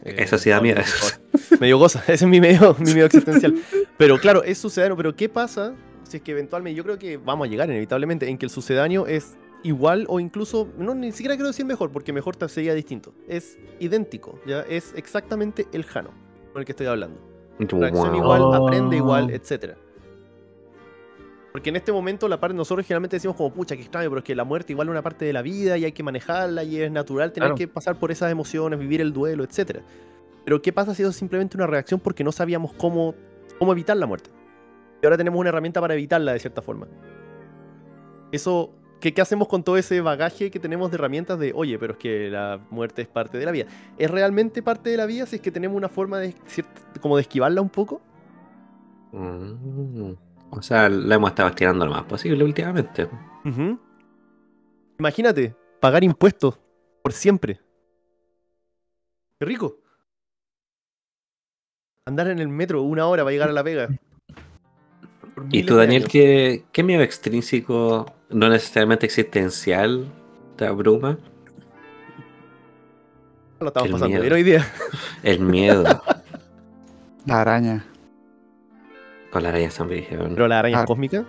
[0.02, 0.76] Eso sí da miedo.
[0.76, 1.60] por favor.
[1.60, 3.54] Me dio cosa, ese es mi medio, mi medio existencial.
[3.98, 7.46] Pero claro, es sucedáneo, pero ¿qué pasa si es que eventualmente, yo creo que vamos
[7.46, 11.48] a llegar inevitablemente en que el sucedáneo es igual o incluso, no, ni siquiera quiero
[11.48, 13.12] decir mejor, porque mejor sería distinto.
[13.28, 16.10] Es idéntico, ya es exactamente el Jano
[16.52, 17.20] con el que estoy hablando.
[17.58, 18.16] Reacciona Wow.
[18.16, 19.76] igual, aprende igual, etcétera.
[21.56, 24.24] Porque en este momento la parte nosotros generalmente decimos como pucha, que extraño, pero es
[24.26, 26.78] que la muerte igual es una parte de la vida y hay que manejarla y
[26.78, 27.56] es natural tener Claro.
[27.56, 29.80] que pasar por esas emociones, vivir el duelo, etcétera.
[30.44, 33.14] Pero ¿qué pasa si eso es simplemente una reacción porque no sabíamos cómo,
[33.58, 34.28] cómo evitar la muerte?
[35.02, 36.88] Y ahora tenemos una herramienta para evitarla de cierta forma.
[38.32, 41.94] Eso, ¿qué, qué hacemos con todo ese bagaje que tenemos de herramientas de, oye, pero
[41.94, 43.64] es que la muerte es parte de la vida?
[43.96, 46.34] ¿Es realmente parte de la vida si es que tenemos una forma de,
[47.00, 48.02] como de esquivarla un poco?
[49.12, 50.25] Mm.
[50.50, 53.08] O sea, la hemos estado estirando lo más posible últimamente.
[54.98, 56.58] Imagínate, pagar impuestos
[57.02, 57.60] por siempre.
[59.38, 59.76] Qué rico.
[62.06, 63.88] Andar en el metro una hora para llegar a la pega.
[65.34, 70.10] Por ¿Y tú, Daniel, qué, qué miedo extrínseco, no necesariamente existencial,
[70.56, 71.18] te abruma?
[73.60, 74.22] Lo estamos el pasando miedo.
[74.22, 74.66] bien hoy día.
[75.22, 76.02] El miedo.
[77.26, 77.84] La araña.
[79.30, 80.28] Con la araña Brígido.
[80.28, 80.84] Pero la araña Ah.
[80.84, 81.24] cósmica.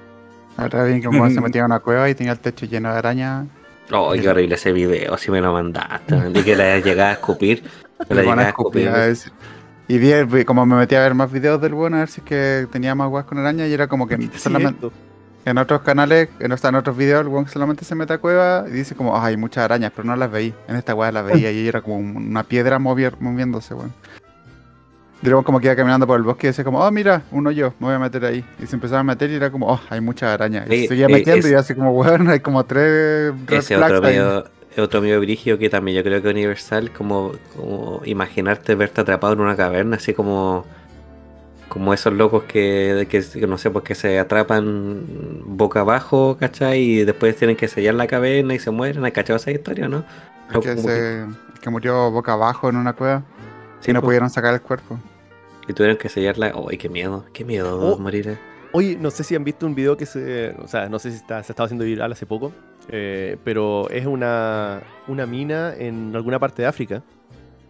[0.57, 2.97] Ahora bien que como se metía en una cueva y tenía el techo lleno de
[2.97, 3.45] araña.
[3.91, 6.15] Oh, qué horrible ese video, si me lo mandaste.
[6.33, 7.63] Y que la llegaba a escupir.
[8.07, 8.91] que la llegaba a escupir.
[9.89, 12.25] Y vi, como me metí a ver más videos del bueno, a ver si es
[12.25, 14.89] que tenía más guas con araña y era como que solamente
[15.45, 18.17] en otros canales, en, o sea, en otros videos, el weón solamente se mete a
[18.17, 20.53] cueva y dice como, "Ah, hay muchas arañas, pero no las veí.
[20.67, 23.93] En esta weá las veía y era como un- una piedra moviéndose, weón.
[25.23, 27.73] Luego como que iba caminando por el bosque y decía como, oh mira, un hoyo,
[27.79, 28.45] me voy a meter ahí.
[28.61, 30.69] Y se empezaba a meter y era como, oh, hay muchas arañas.
[30.69, 34.01] Y seguía eh, metiendo es- y así como, weón, hay como tres Ese otro ahí".
[34.01, 34.45] medio,
[34.77, 39.33] otro medio brigio que también yo creo que es universal, como, como imaginarte verte atrapado
[39.33, 40.65] en una caverna, así como
[41.67, 45.01] como esos locos que, que, que no sé, pues que se atrapan
[45.45, 46.79] boca abajo, ¿cachai?
[46.81, 50.03] Y después tienen que sellar la caverna y se mueren, ¿has cachado esa historia, no?
[50.53, 51.27] El que, se- el
[51.61, 53.23] que murió boca abajo en una cueva
[53.87, 54.99] Sí, no pues, pudieron sacar el cuerpo.
[55.67, 56.53] y tuvieron que sellarla.
[56.69, 57.25] ¡Ay, qué miedo!
[57.33, 57.97] ¡Qué miedo Oh.
[57.97, 58.27] morir!
[58.29, 58.37] eh.
[58.73, 60.55] Oye, no sé si han visto un video que se.
[60.63, 62.51] O sea, no sé si está, se estaba haciendo viral hace poco.
[62.89, 67.01] eh, pero es una, una mina en alguna parte de África.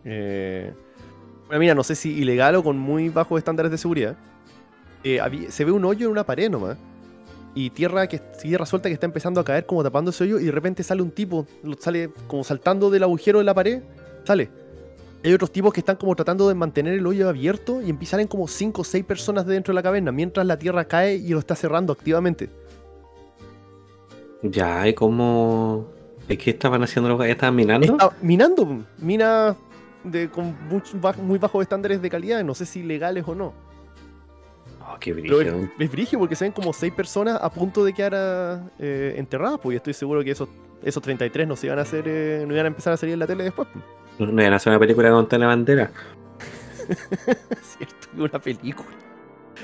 [0.06, 0.74] eh,
[1.50, 4.16] una mina, no sé si ilegal o con muy bajos estándares de seguridad.
[5.04, 6.78] eh, se ve un hoyo en una pared nomás.
[7.56, 10.40] Y tierra, que, tierra suelta que está empezando a caer como tapando ese hoyo.
[10.40, 11.48] Y de repente sale un tipo,
[11.80, 13.82] sale como saltando del agujero de la pared.
[14.26, 14.50] Sale.
[15.24, 18.28] Hay otros tipos que están como tratando de mantener el hoyo abierto y empiezan salen
[18.28, 21.30] como 5 o 6 personas de dentro de la caverna mientras la tierra cae y
[21.30, 22.50] lo está cerrando activamente.
[24.44, 25.88] Ya, ¿y cómo...?
[26.30, 27.94] ¿Es que estaban haciendo los ¿Estaban minando?
[27.94, 29.56] Está minando, minas
[30.04, 30.56] de, con
[31.24, 33.54] muy bajos estándares de calidad, no sé si legales o no.
[34.82, 35.70] Oh, qué Pero es, brillo.
[35.80, 39.74] es brigio porque se ven como 6 personas a punto de quedar eh, enterradas, pues
[39.74, 40.50] y estoy seguro que esos,
[40.84, 43.20] esos 33 no se iban a hacer, eh, no iban a empezar a salir en
[43.20, 43.68] la tele después.
[44.20, 45.92] No iban a hacer una película con la bandera.
[47.62, 48.90] Cierto, una película.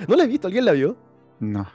[0.08, 0.48] ¿No la he visto?
[0.48, 0.96] ¿Alguien la vio?
[1.40, 1.68] No.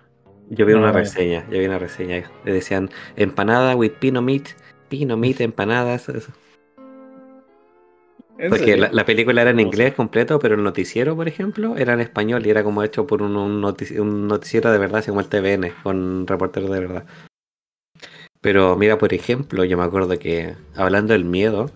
[0.50, 0.92] Yo vi una No.
[0.98, 2.30] reseña, yo vi una reseña.
[2.44, 4.48] Le decían empanada with pino meat,
[4.88, 6.08] pino meat, empanadas.
[6.08, 6.32] eso.
[8.38, 11.92] ¿En Porque la, la película era en inglés completo, pero el noticiero, por ejemplo, era
[11.94, 15.08] en español y era como hecho por un, un notici- un noticiero de verdad, así
[15.08, 17.04] como el TVN, con reporteros de verdad.
[18.40, 21.70] Pero mira, por ejemplo, yo me acuerdo que, hablando del miedo,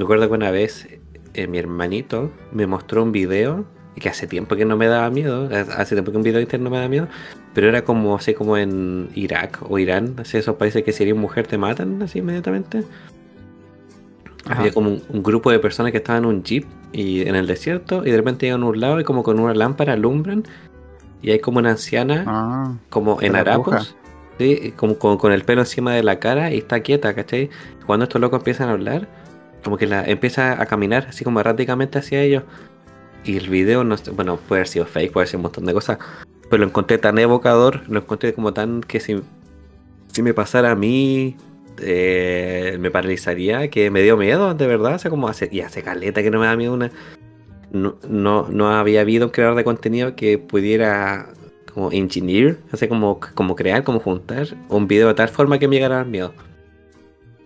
[0.00, 0.86] recuerdo que una vez
[1.34, 3.64] eh, mi hermanito me mostró un video,
[3.98, 6.68] que hace tiempo que no me daba miedo, ha- hace tiempo que un video interno
[6.70, 7.08] me da miedo,
[7.54, 11.16] pero era como así como en Irak o Irán, así esos países que si eres
[11.16, 12.84] mujer te matan así inmediatamente.
[14.44, 14.60] Ajá.
[14.60, 17.46] Había como un, un grupo de personas que estaban en un jeep y en el
[17.46, 20.44] desierto y de repente llegan a un lado y como con una lámpara alumbran
[21.22, 23.96] y hay como una anciana Ah, como en harapos,
[24.38, 24.72] ¿sí?
[24.76, 27.50] Como con, con el pelo encima de la cara y está quieta, ¿cachai?
[27.86, 29.08] Cuando estos locos empiezan a hablar,
[29.66, 32.44] como que la empieza a caminar así como erráticamente hacia ellos.
[33.24, 35.72] Y el video, no bueno, puede haber sido fake, puede haber sido un montón de
[35.72, 35.98] cosas,
[36.48, 39.20] pero lo encontré tan evocador, lo encontré como tan que si,
[40.12, 41.36] si me pasara a mí,
[41.82, 46.22] eh, me paralizaría, que me dio miedo, de verdad, sea, como hace, y hace caleta
[46.22, 46.92] que no me da miedo una...
[47.72, 51.26] No, no, no había habido un creador de contenido que pudiera
[51.74, 55.74] como engineer, así como, como crear, como juntar un video de tal forma que me
[55.74, 56.32] llegara miedo.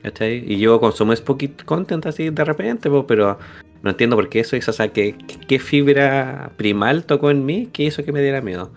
[0.03, 0.45] ¿Cachai?
[0.51, 3.39] Y yo consumo spooky content así de repente, pero
[3.83, 5.15] no entiendo por qué eso hizo, o sea, ¿qué,
[5.47, 8.71] qué, fibra primal tocó en mí que hizo que me diera miedo?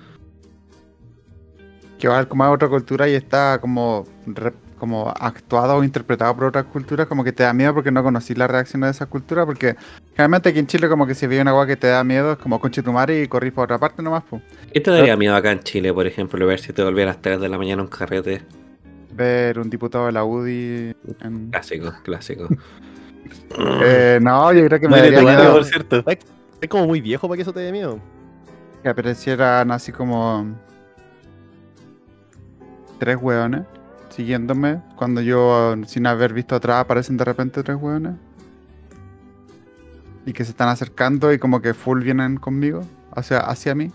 [2.04, 4.06] que va como a otra cultura y está como,
[4.78, 8.36] como actuado o interpretado por otras culturas, como que te da miedo porque no conocí
[8.36, 9.78] la reacción de esa cultura, porque
[10.10, 12.40] generalmente aquí en Chile como que si ve una agua que te da miedo es
[12.40, 14.42] como conchetumare y corrís para otra parte nomás, pues.
[14.74, 17.22] ¿Qué te daría miedo acá en Chile, por ejemplo, ver si te volviera a las
[17.22, 18.42] 3 de la mañana un carrete?
[19.16, 21.50] Ver un diputado de la UDI en...
[21.52, 22.48] Clásico, clásico.
[23.58, 26.04] Eh, no, yo creo que me daría miedo por cierto.
[26.62, 28.00] Es como muy viejo para que eso te dé miedo.
[28.82, 30.56] que aparecieran así como
[33.00, 33.64] tres hueones
[34.10, 38.14] siguiéndome cuando yo sin haber visto atrás aparecen de repente tres hueones
[40.26, 42.82] y que se están acercando y como que full vienen conmigo
[43.16, 43.92] hacia, hacia mí.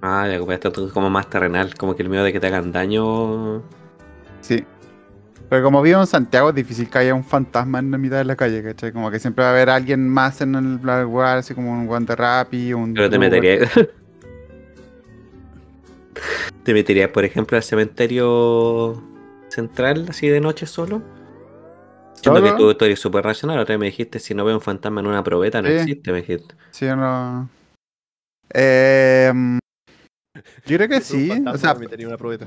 [0.00, 2.48] Ah, ya como esto es como más terrenal, como que el miedo de que te
[2.48, 3.62] hagan daño.
[4.42, 4.64] Sí.
[5.48, 8.24] Pero como vivo en Santiago es difícil que haya un fantasma en la mitad de
[8.24, 8.92] la calle, ¿cachai?
[8.92, 12.16] Como que siempre va a haber alguien más en el lugar, así como un guante
[12.16, 12.94] rapi, un...
[12.94, 13.58] Pero te metería.
[16.62, 19.02] te meterías, por ejemplo, al cementerio
[19.48, 21.02] central, así de noche solo.
[22.14, 22.52] Siendo ¿Solo?
[22.52, 23.58] que tú, tú eres súper racional.
[23.58, 25.74] Otra vez me dijiste: si no veo un fantasma en una probeta, no Sí.
[25.74, 26.54] existe, me dijiste.
[26.70, 27.48] Sí o no.
[28.54, 29.32] Eh,
[30.66, 31.30] yo creo que sí.
[31.46, 32.46] O sea, me metería una probeta.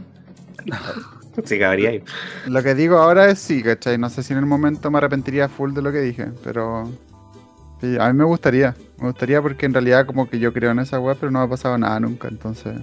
[1.44, 2.04] Sí, cabría ahí.
[2.46, 3.98] lo que digo ahora es sí, ¿cachai?
[3.98, 6.90] No sé si en el momento me arrepentiría full de lo que dije, pero.
[7.82, 8.76] sí, a mí me gustaría.
[9.00, 11.46] Me gustaría porque en realidad como que yo creo en esa web, pero no me
[11.46, 12.74] ha pasado nada nunca, entonces.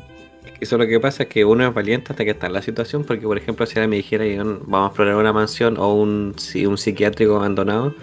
[0.60, 3.04] Eso lo que pasa es que uno es valiente hasta que está en la situación,
[3.04, 6.34] porque por ejemplo si ahora me dijera "Yo, vamos a explorar una mansión o un,
[6.66, 7.94] un psiquiátrico abandonado,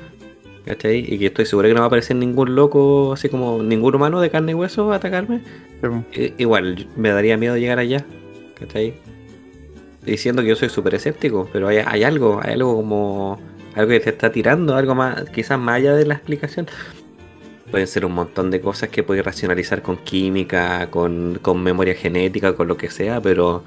[0.65, 0.99] ¿cachai?
[0.99, 4.19] Y que estoy seguro que no va a aparecer ningún loco, así como ningún humano
[4.21, 5.41] de carne y hueso a atacarme,
[6.13, 8.05] sí, igual me daría miedo llegar allá,
[8.59, 8.93] ¿cachai?
[10.05, 13.39] Diciendo que yo soy súper escéptico, pero hay, hay algo, hay algo como
[13.75, 16.67] algo que te está tirando, algo más, quizás más allá de la explicación.
[17.69, 22.53] Pueden ser un montón de cosas que puedes racionalizar con química, con, con memoria genética,
[22.53, 23.63] con lo que sea, pero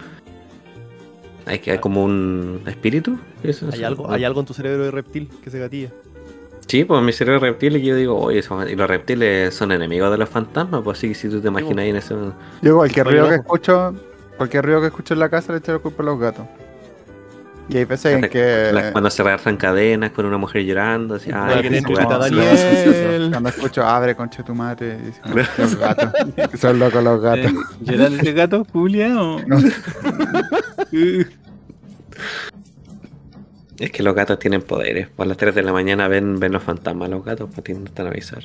[1.46, 3.18] hay que hay como un espíritu.
[3.42, 3.86] Eso, Hay eso.
[3.86, 5.90] algo, hay algo en tu cerebro de reptil que se gatilla.
[6.66, 9.72] Sí, pues mi cerebro es reptil y yo digo, oye, son- y los reptiles son
[9.72, 12.32] enemigos de los fantasmas, pues así que si tú te imaginas ahí en eso.
[12.62, 13.94] Yo cualquier ruido que escucho,
[14.36, 16.46] cualquier ruido que escucho en la casa le echo la culpa a los gatos.
[17.68, 18.90] Y hay veces en que.
[18.92, 23.30] Cuando se arrastran cadenas con una mujer llorando, así, ah, Alguien Daniel.
[23.30, 25.20] Cuando escucho abre conche tu madre, y dice,
[25.58, 26.12] los gatos.
[26.60, 27.52] Son locos los gatos.
[27.52, 29.20] Eh, ¿Llorar ese gato, Julia?
[29.20, 29.40] O...
[29.46, 29.58] No.
[33.78, 35.08] Es que los gatos tienen poderes.
[35.08, 38.02] Por las 3 de la mañana ven, ven los fantasmas los gatos, pues tienen que
[38.02, 38.42] avisar.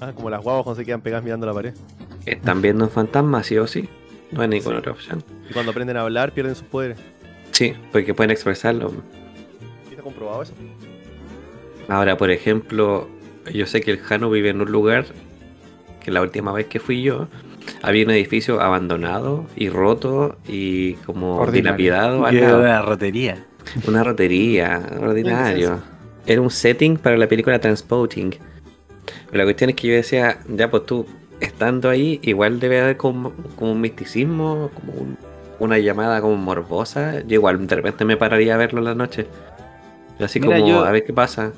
[0.00, 1.74] Ah, como las guaguas cuando se quedan pegadas mirando la pared.
[2.26, 3.88] ¿Están viendo un fantasma, sí o sí?
[4.32, 5.22] No hay ninguna otra opción.
[5.48, 6.98] Y cuando aprenden a hablar pierden sus poderes.
[7.52, 8.90] Sí, porque pueden expresarlo.
[8.90, 10.54] ¿Sí está comprobado eso?
[11.88, 13.08] Ahora, por ejemplo,
[13.52, 15.04] yo sé que el Jano vive en un lugar
[16.02, 17.28] que la última vez que fui yo,
[17.82, 21.76] había un edificio abandonado y roto y como Ordinario.
[21.76, 22.60] dilapidado al Que lado.
[22.60, 23.46] una rotería.
[23.86, 25.80] Una rotería, ordinario.
[26.26, 28.30] Era un setting para la película Transporting.
[28.30, 31.06] Pero la cuestión es que yo decía, ya pues tú,
[31.44, 35.16] estando ahí, igual debe haber como, como un misticismo, como un-
[35.58, 37.20] una llamada como morbosa.
[37.20, 39.26] Yo igual de repente me pararía a verlo en la noche.
[40.20, 41.52] Así Mira, como, yo- a ver qué pasa.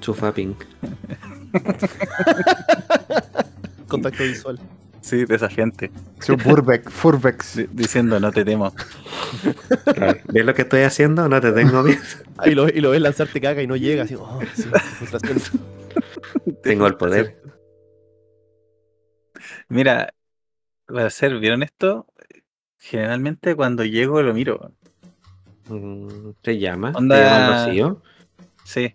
[0.00, 0.56] Chufa pink.
[3.88, 4.58] Contacto visual.
[5.00, 5.90] Sí, desafiante.
[6.20, 7.56] Su Burbeck, Furbex.
[7.56, 8.74] Di- diciendo, no te temo.
[9.94, 10.18] Claro.
[10.32, 11.28] ¿Ves lo que estoy haciendo?
[11.28, 12.00] No te tengo miedo.
[12.44, 14.04] Y lo, y lo ves lanzarte caga y no llega.
[14.04, 14.62] Así, oh, sí,
[14.98, 15.38] frustración.
[16.62, 17.40] Tengo el poder.
[19.68, 20.14] Mira,
[20.86, 22.06] para ser bien honesto,
[22.78, 24.72] generalmente cuando llego lo miro.
[25.68, 26.92] Mm, ¿Se llama?
[26.94, 28.02] Onda- ¿Se llama el vacío?
[28.64, 28.94] Sí.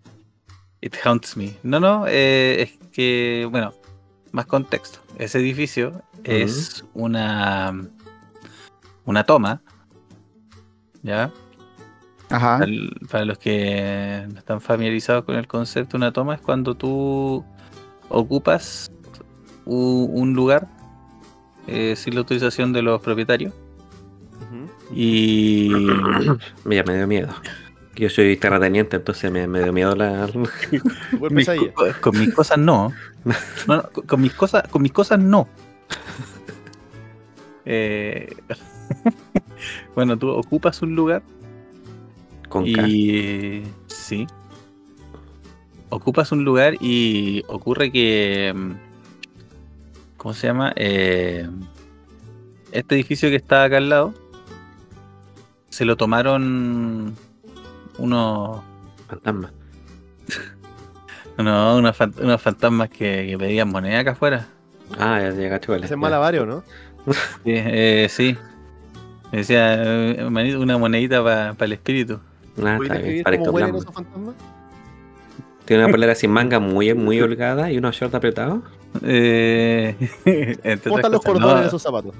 [0.82, 1.56] It haunts me.
[1.64, 3.74] No, no, eh, es que, bueno,
[4.32, 5.00] más contexto.
[5.18, 7.74] Ese edificio es una
[9.06, 9.62] una toma.
[11.04, 11.32] ¿Ya?
[12.30, 12.58] Ajá.
[12.60, 12.72] Para,
[13.12, 17.46] para los que no están familiarizados con el concepto, una toma es cuando tú
[18.10, 18.90] ocupas
[19.66, 20.68] un lugar
[21.68, 23.54] eh, sin la autorización de los propietarios.
[24.94, 25.72] Y
[26.66, 27.30] Mira, me dio miedo.
[27.96, 30.28] Yo soy terrateniente, entonces me, me dio miedo la.
[31.32, 32.92] Mis co- con mis cosas no.
[33.68, 35.48] No, no, con, con mis cosas, con mis cosas no.
[37.66, 38.28] Eh,
[39.96, 41.24] bueno, tú ocupas un lugar
[42.50, 42.86] Con K.
[42.88, 44.28] y sí.
[45.90, 48.72] Ocupas un lugar y ocurre que mm,
[50.24, 50.72] ¿cómo se llama?
[50.78, 51.48] Eh,
[52.72, 54.14] este edificio que está acá al lado
[55.70, 57.16] se lo tomaron
[57.98, 58.62] unos
[59.08, 59.52] Fantasma.
[61.38, 64.48] no, unos, unos fantasmas que, que pedían moneda acá afuera.
[64.98, 65.86] Ah, ya llega chuele.
[65.86, 66.64] Hacen malabario, ¿no?
[67.44, 68.38] Sí, eh, sí.
[69.32, 70.24] Me decía, eh,
[70.58, 72.20] una monedita para el espíritu.
[72.64, 73.24] Ah, ¿Puedes está bien.
[73.24, 74.36] Para fantasmas?
[75.66, 78.62] Tiene una polera sin manga muy, muy holgada y unos shorts apretados.
[79.02, 79.96] Eh,
[80.84, 81.24] ¿Cómo están los cosas.
[81.24, 82.16] cordones No, de esos zapatos?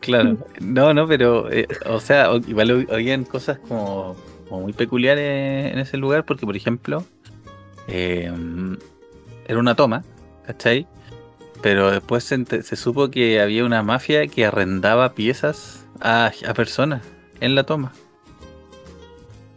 [0.00, 4.14] Claro, no, no, pero, eh, o sea, igual hab- habían cosas como,
[4.48, 7.04] como muy peculiares en ese lugar, porque, por ejemplo,
[7.88, 8.30] eh,
[9.48, 10.04] era una toma,
[10.46, 10.86] ¿cachai?
[11.60, 17.02] Pero después se, supo que había una mafia que arrendaba piezas a, a personas
[17.40, 17.92] en la toma.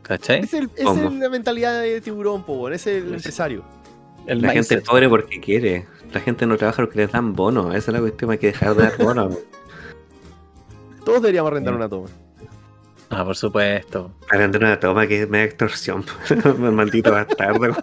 [0.02, 0.40] ¿Cachai?
[0.40, 3.64] Es, el, es el- la mentalidad de tiburón, po, weón, es el empresario.
[4.26, 4.86] El La gente mindset.
[4.90, 5.86] pobre porque quiere.
[6.14, 7.68] La gente no trabaja porque les dan bonos.
[7.76, 8.32] Esa es la cuestión.
[8.32, 9.38] Hay que dejar de dar bonos.
[11.06, 12.08] Todos deberíamos arrendar una toma.
[13.12, 14.12] Ah, por supuesto.
[14.28, 16.06] Para vender una toma que es media extorsión.
[16.60, 17.76] Maldito bastardo.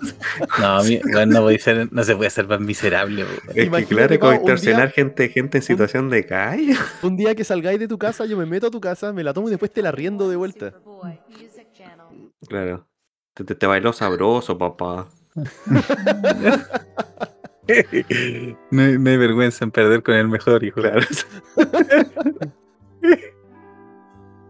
[0.61, 3.23] No, mí, bueno, no, puede ser- no se puede ser más miserable.
[3.49, 6.77] Es que Imagínate, claro, como día- extorsionar gente, gente en situación de calle.
[7.03, 9.33] Un día que salgáis de tu casa, yo me meto a tu casa, me la
[9.35, 10.75] tomo y después te la riendo de vuelta.
[12.49, 12.87] Claro.
[13.35, 15.09] Te, te, te bailó sabroso, papá.
[18.71, 20.81] No, hay- no hay vergüenza en perder con el mejor, hijo.
[20.81, 21.01] Claro.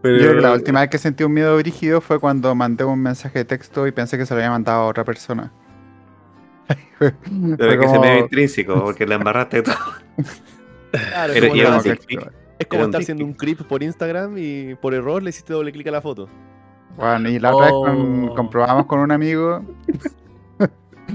[0.01, 3.39] Pero, Yo la última vez que sentí un miedo brígido fue cuando mandé un mensaje
[3.39, 5.51] de texto y pensé que se lo había mandado a otra persona.
[6.99, 7.15] Pero
[7.81, 9.75] que se me ve intrínseco, porque la embarraste todo.
[10.91, 11.63] Claro, Pero es como,
[12.59, 15.91] es estar haciendo un creep por Instagram y por error le hiciste doble clic a
[15.91, 16.29] la foto.
[16.95, 18.35] Bueno, y la otra vez con- Oh.
[18.35, 19.63] comprobamos con un amigo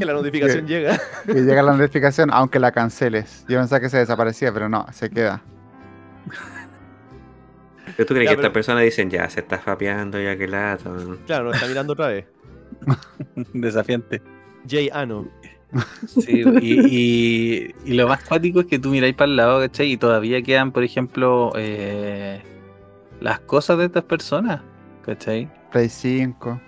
[0.03, 1.01] Que la notificación llega.
[1.27, 3.45] que llega la notificación aunque la canceles.
[3.49, 5.43] Yo pensaba que se desaparecía, pero no, se queda.
[7.97, 10.47] Pero tú crees Ya, que pero- estas personas dicen, ya, se está fapeando, ya que
[10.49, 11.19] lato.
[11.27, 12.27] Claro, nos está mirando otra vez.
[13.53, 14.23] Desafiante.
[14.69, 15.29] Jay Ano.
[16.07, 19.91] Sí, y, y- y lo más cuático es que tú miráis para el lado, ¿cachai?
[19.93, 22.43] Y todavía quedan, por ejemplo, eh,
[23.21, 24.61] las cosas de estas personas,
[25.05, 25.51] ¿cachai?
[25.71, 26.61] Play 5.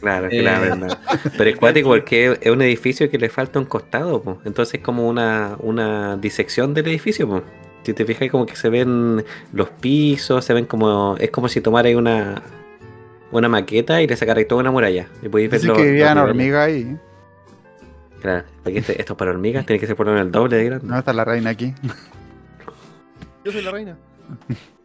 [0.00, 0.42] Claro, Eh.
[0.42, 0.98] la verdad.
[1.38, 4.38] Pero es cuático porque es un edificio que le falta un costado, po.
[4.44, 7.28] entonces es como una, una disección del edificio.
[7.28, 7.42] Po.
[7.82, 11.16] Si te fijas, como que se ven los pisos, se ven como.
[11.18, 12.42] Es como si tomarais una,
[13.30, 15.06] una maqueta y le sacarais toda una muralla.
[15.22, 16.96] Y podéis ver los- que vivían hormigas ahí.
[18.20, 20.56] Claro, porque este- esto es para hormigas, tiene que ser por lo menos el doble
[20.56, 20.86] de grande.
[20.86, 21.74] No está la reina aquí.
[23.44, 23.96] Yo soy la reina.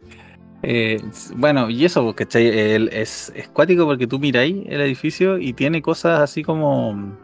[0.62, 1.02] Eh,
[1.36, 2.46] bueno, y eso, pues, ¿cachai?
[2.46, 7.16] El- es, es cuático porque tú miráis el edificio y tiene cosas así como...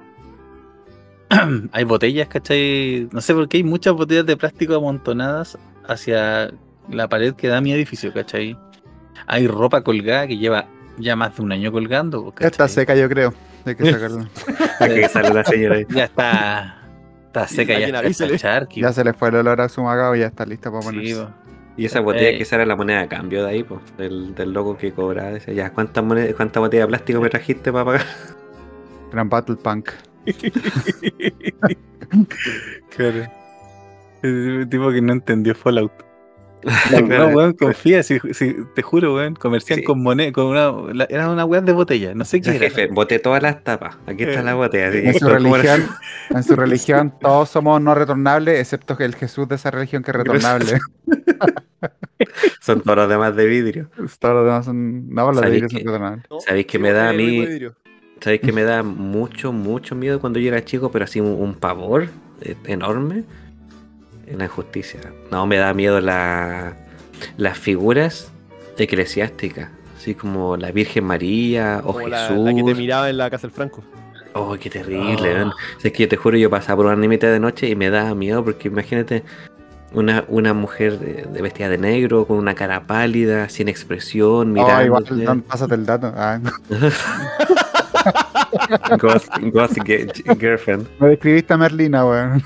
[1.72, 3.08] hay botellas, ¿cachai?
[3.12, 6.50] No sé por qué hay muchas botellas de plástico amontonadas hacia
[6.90, 8.56] la pared que da mi edificio, ¿cachai?
[9.26, 10.66] Hay ropa colgada que lleva
[10.98, 12.74] ya más de un año colgando, pues, Ya está ¿cachai?
[12.74, 13.34] seca, yo creo.
[13.66, 15.34] Hay que sacarla.
[15.34, 15.86] La señora ahí.
[15.90, 16.82] Ya está,
[17.26, 20.20] está seca, ya está, charqui, Ya se le fue el olor a su magao y
[20.20, 21.14] ya está lista para sí, ponerse.
[21.22, 21.47] po.
[21.78, 22.38] Y esa botella Eh.
[22.38, 25.30] que era la moneda de cambio de ahí, pues, del, del loco que cobraba.
[25.30, 28.02] Decía, ya, ¿cuántas monedas, cuánta botella de plástico me trajiste para pagar?
[29.12, 29.90] Gran Battle Punk.
[32.94, 33.24] claro.
[34.22, 35.92] Es un tipo que no entendió Fallout.
[37.08, 39.84] No, weón, confía, si, si- te juro, weón, comercial Sí.
[39.84, 42.58] con moneda, con una, la- era una weá de botella, no sé qué era.
[42.60, 43.96] jefe, boté todas las tapas.
[44.06, 44.88] Aquí está la botella.
[44.88, 45.86] así, En su religión,
[46.30, 50.10] en su religión todos somos no retornables, excepto que el Jesús de esa religión que
[50.10, 50.78] es retornable.
[52.60, 53.90] Son todos los demás de vidrio.
[54.18, 55.08] Todos los demás son.
[55.08, 56.24] No, los de ¿Sabéis vidrio son retornables.
[56.30, 57.46] No, ¿Sabéis que sí, me da a mí-.
[58.20, 61.54] ¿Sabéis que me da mucho, mucho miedo cuando yo era chico, pero así un, un
[61.54, 62.08] pavor
[62.40, 63.22] eh, enorme?
[64.30, 65.00] En la injusticia.
[65.30, 66.76] No, me da miedo la,
[67.36, 68.30] las figuras
[68.76, 69.70] eclesiásticas.
[69.96, 72.38] Así como la Virgen María o Como Jesús.
[72.44, 73.82] la que te miraba en la casa del Franco.
[74.34, 75.48] Oh, qué terrible, man.
[75.48, 77.74] O sea, es que yo te juro, yo pasaba por una mitad de noche y
[77.74, 79.24] me daba miedo porque imagínate
[79.92, 84.52] una, una mujer de, de vestida de negro, con una cara pálida, sin expresión, Oh,
[84.52, 84.84] mirando.
[84.84, 86.12] igual, no, pásate el dato.
[86.14, 86.38] Ah,
[89.00, 90.06] Goth, goth ge-
[90.38, 90.86] girlfriend.
[91.00, 92.42] me describiste a Merlina, weón.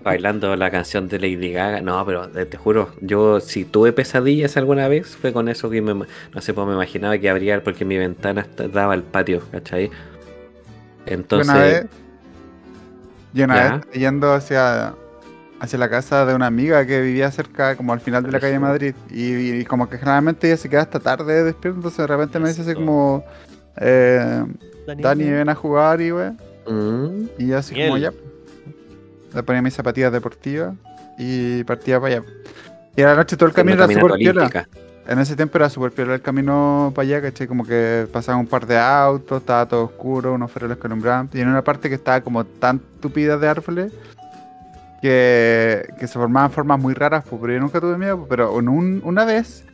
[0.03, 1.81] Bailando la canción de Lady Gaga.
[1.81, 5.81] No, pero eh, te juro, yo si tuve pesadillas alguna vez, fue con eso que
[5.83, 6.07] me, no
[6.41, 9.91] sé, pues me imaginaba que abría porque mi ventana daba al patio, ¿cachai?
[11.07, 11.87] Entonces, una vez,
[13.33, 13.77] yo una Ya.
[13.77, 14.95] vez yendo hacia,
[15.61, 18.59] hacia la casa de una amiga que vivía cerca, como al final de la calle.
[18.59, 22.39] Madrid, y, y como que generalmente ella se queda hasta tarde despierta, entonces de repente
[22.39, 23.25] me dice así como,
[23.79, 24.45] eh,
[24.87, 26.31] Dani, ven a jugar y wey.
[26.69, 28.13] mm, Y así como ya.
[29.35, 30.75] Le ponía mis zapatillas deportivas
[31.19, 32.25] y partía para allá.
[32.97, 34.49] Y a la noche todo el camino era súper piola.
[35.09, 37.47] En ese tiempo era súper piola el camino para allá, ¿cachai?
[37.47, 41.29] Como que pasaban un par de autos, estaba todo oscuro, unos faroles que alumbraban.
[41.33, 43.93] Y en una parte que estaba como tan tupida de árboles
[45.01, 48.27] que, que se formaban formas muy raras, pues, pero yo nunca tuve miedo.
[48.29, 49.65] Pero en un- una vez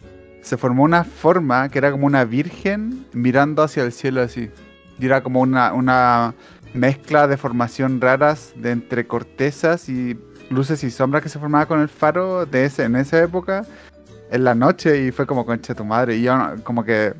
[0.42, 4.50] se formó una forma que era como una virgen mirando hacia el cielo así.
[4.98, 6.34] Y era como una, una
[6.74, 10.18] mezcla de formación raras de entre cortezas y
[10.50, 13.64] luces y sombras que se formaba con el faro de ese, en esa época
[14.30, 17.14] en la noche y fue como concha tu madre y yo como que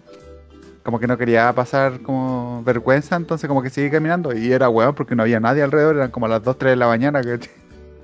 [0.83, 4.35] como que no quería pasar como vergüenza entonces como que seguí caminando.
[4.35, 6.87] Y era hueón porque no había nadie alrededor eran como las 2, 3 de la
[6.87, 7.39] mañana que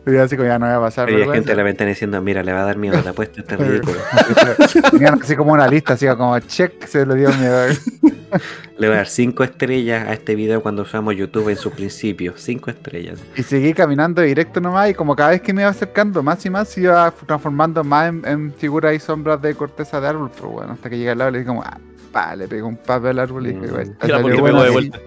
[0.07, 1.89] y yo así como ya no voy a pasar Había gente vergüenza en la ventana
[1.91, 3.97] diciendo, mira, le va a dar miedo, la apuesta está ridícula.
[4.91, 7.67] Tenían así como una lista así como check se le dio miedo
[8.79, 12.41] Le voy a dar 5 estrellas a este video cuando usamos YouTube en sus principios.
[12.41, 13.21] 5 estrellas.
[13.37, 16.51] y seguí caminando directo nomás y como cada vez que me iba acercando más y
[16.51, 20.49] más se iba transformando más en, en figuras y sombras de corteza de árbol pero
[20.49, 21.79] bueno hasta que llegué al lado le dije como ah,
[22.13, 23.61] pa, le pegué un palo al árbol y Mm.
[23.71, 24.73] "Bueno, Y la bueno pegó de así".
[24.73, 24.99] vuelta.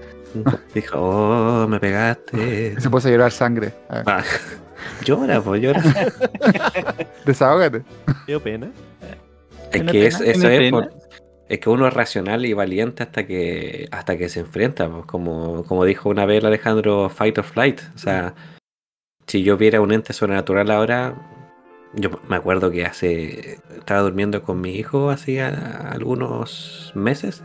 [0.73, 2.73] Dijo, oh, me pegaste.
[2.77, 4.23] Y se puso a llorar sangre Ah, Ah,
[5.05, 5.82] llora, pues llora.
[7.25, 7.84] desahógate
[8.25, 8.71] dio pena.
[9.65, 10.78] Es ¿Tiene que es, eso ¿Tiene es, pena?
[10.78, 10.93] por-
[11.49, 15.63] es que uno es racional y valiente hasta que hasta que se enfrenta, pues, como,
[15.63, 17.82] como dijo una vez el Alejandro, fight or flight.
[17.95, 18.34] O sea,
[19.28, 21.15] si yo viera un ente sobrenatural ahora,
[21.93, 27.43] yo me acuerdo que hace estaba durmiendo con mi hijo hacía algunos meses.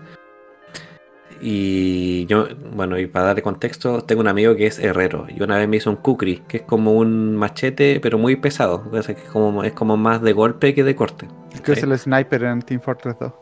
[1.44, 5.56] Y yo, bueno, y para darle contexto, tengo un amigo que es herrero y una
[5.58, 8.84] vez me hizo un kukri, que es como un machete, pero muy pesado.
[8.92, 11.26] O sea, que es como, es como más de golpe que de corte.
[11.64, 13.32] que es el sniper en Team Fortress 2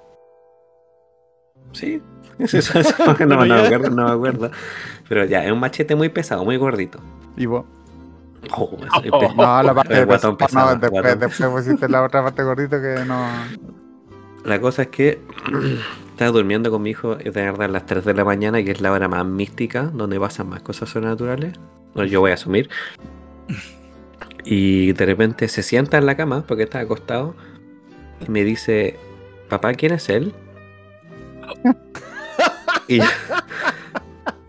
[1.72, 2.02] Sí,
[2.38, 2.94] eso, eso- eso-
[3.26, 4.50] no, no me acuerdo, no me acuerdo.
[5.08, 6.98] Pero ya, es un machete muy pesado, muy gordito.
[7.36, 7.64] y vos
[8.56, 8.70] Oh,
[9.12, 9.32] Oh.
[9.36, 13.04] no la parte de pesado, pesado, no, después, después pusiste la otra parte gordito que
[13.06, 13.26] no
[14.46, 15.20] La cosa es que
[16.20, 18.82] estaba durmiendo con mi hijo de verdad a las 3 de la mañana, que es
[18.82, 21.54] la hora más mística, donde pasan más cosas sobrenaturales.
[21.94, 22.68] No, yo voy a asumir.
[24.44, 27.34] Y de repente se sienta en la cama, porque está acostado,
[28.20, 28.98] y me dice,
[29.48, 30.34] papá, ¿quién es él?
[32.86, 33.06] y, yo,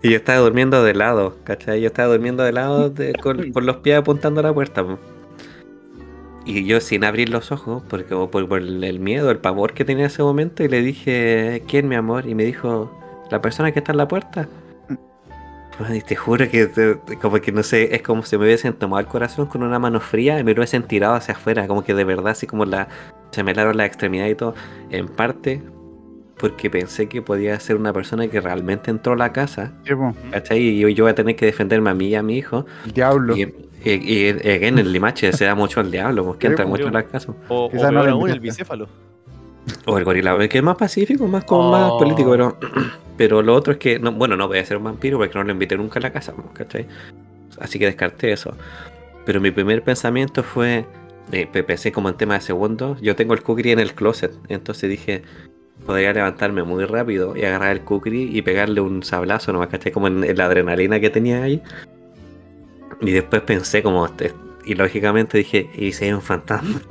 [0.03, 1.79] estaba durmiendo de lado, ¿cachai?
[1.79, 2.93] Yo estaba durmiendo de lado
[3.23, 4.85] con, con los pies apuntando a la puerta.
[6.45, 9.85] Y yo sin abrir los ojos, porque o por, por el miedo, el pavor que
[9.85, 12.25] tenía en ese momento, y le dije, ¿quién mi amor?
[12.27, 12.91] Y me dijo,
[13.29, 14.47] la persona que está en la puerta.
[15.87, 18.99] Ay, te juro que te- como que no sé, es como si me hubiesen tomado
[18.99, 21.93] el corazón con una mano fría y me lo hubiesen tirado hacia afuera, como que
[21.93, 22.87] de verdad así como la
[23.31, 24.53] se me helaron las extremidades y todo,
[24.91, 25.61] en parte
[26.37, 30.13] porque pensé que podía ser una persona que realmente entró a la casa, Sí, po,
[30.31, 30.59] ¿cachai?
[30.59, 32.65] Y yo, yo voy a tener que defenderme a mí y a mi hijo.
[32.93, 33.53] diablo Y,
[33.83, 36.93] y, y, again, el limache se da mucho al diablo, porque entra pues, mucho en
[36.93, 37.35] las casas.
[37.47, 38.87] O, o Quizás peor no aún, el bicéfalo.
[39.85, 41.97] O el gorila, que es más pacífico, más como más Oh.
[41.97, 42.57] político, pero,
[43.17, 45.43] pero lo otro es que, no, bueno, no voy a ser un vampiro porque no
[45.43, 46.87] lo invité nunca a la casa, ¿cachai?
[47.59, 48.55] Así que descarté eso.
[49.25, 50.85] Pero mi primer pensamiento fue,
[51.31, 54.33] eh, pe- pensé como en tema de segundos, yo tengo el kukri en el closet,
[54.49, 55.21] entonces dije,
[55.85, 59.91] podría levantarme muy rápido y agarrar el kukri y pegarle un sablazo, nomás, ¿cachai?
[59.91, 61.61] Como en, en la adrenalina que tenía ahí.
[63.01, 64.33] Y después pensé como, este,
[64.65, 66.81] y lógicamente dije, ¿y si hay un fantasma?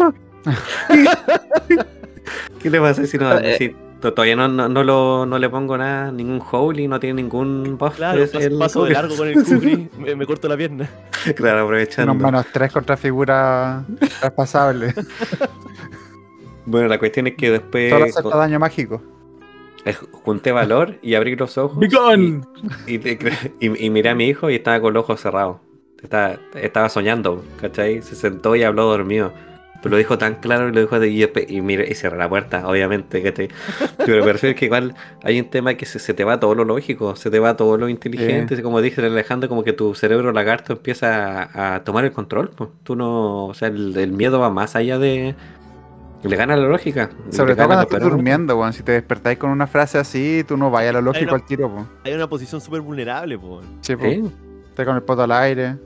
[2.61, 3.39] ¿Qué le pasa si no?
[3.39, 6.99] Eh, si to- todavía no, no, no lo, no le pongo nada, ningún holy, no
[7.01, 7.97] tiene ningún buff.
[7.97, 10.89] Claro, es paso, el paso de largo con el Kugri, me, me corto la pierna.
[11.37, 12.13] claro, aprovechando.
[12.13, 13.85] Unos menos tres contra figura
[14.21, 14.95] traspasable.
[16.67, 19.03] Bueno, la cuestión es que después Solo acepta daño mágico.
[20.25, 21.79] junté valor y abrí los ojos.
[21.79, 22.47] ¡Bicón!
[22.87, 25.57] Y, y- y miré a mi hijo y estaba con los ojos cerrados.
[26.03, 28.03] Estaba, estaba soñando, ¿cachai?
[28.03, 29.33] Se sentó y habló dormido.
[29.83, 32.29] Pero lo dijo tan claro y lo dijo de, y, y, miré- y cerré la
[32.29, 33.23] puerta, obviamente.
[33.23, 33.49] ¿cachai?
[34.05, 36.65] Pero me refiero que igual hay un tema que se, se te va todo lo
[36.65, 38.63] lógico, se te va todo lo inteligente.
[38.63, 42.51] Como dije Alejandro, como que tu cerebro lagarto empieza a, a tomar el control.
[42.51, 42.69] Pues.
[42.83, 45.35] Tú no, o sea, el, el miedo va más allá de.
[46.23, 47.09] Le gana la lógica.
[47.31, 48.75] Sobre todo cuando estás durmiendo, weón.
[48.75, 51.37] Si te despertáis con una frase así, tú no vayas a lo lógico no.
[51.37, 51.87] al tiro, po.
[52.05, 54.05] Hay una posición súper vulnerable, po, Sí, po.
[54.05, 54.23] Sí,
[54.69, 55.77] Estás con el poto al aire.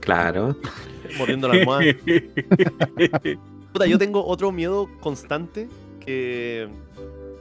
[0.00, 0.56] Claro.
[1.18, 1.84] mordiendo la almohada.
[3.72, 5.68] Puta, yo tengo otro miedo constante
[6.00, 6.68] que,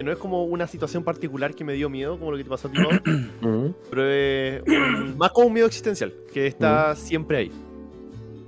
[0.04, 2.68] no es como una situación particular que me dio miedo, como lo que te pasó
[2.68, 2.80] a ti,
[3.90, 7.52] pero es un- más como un miedo existencial, que está siempre ahí.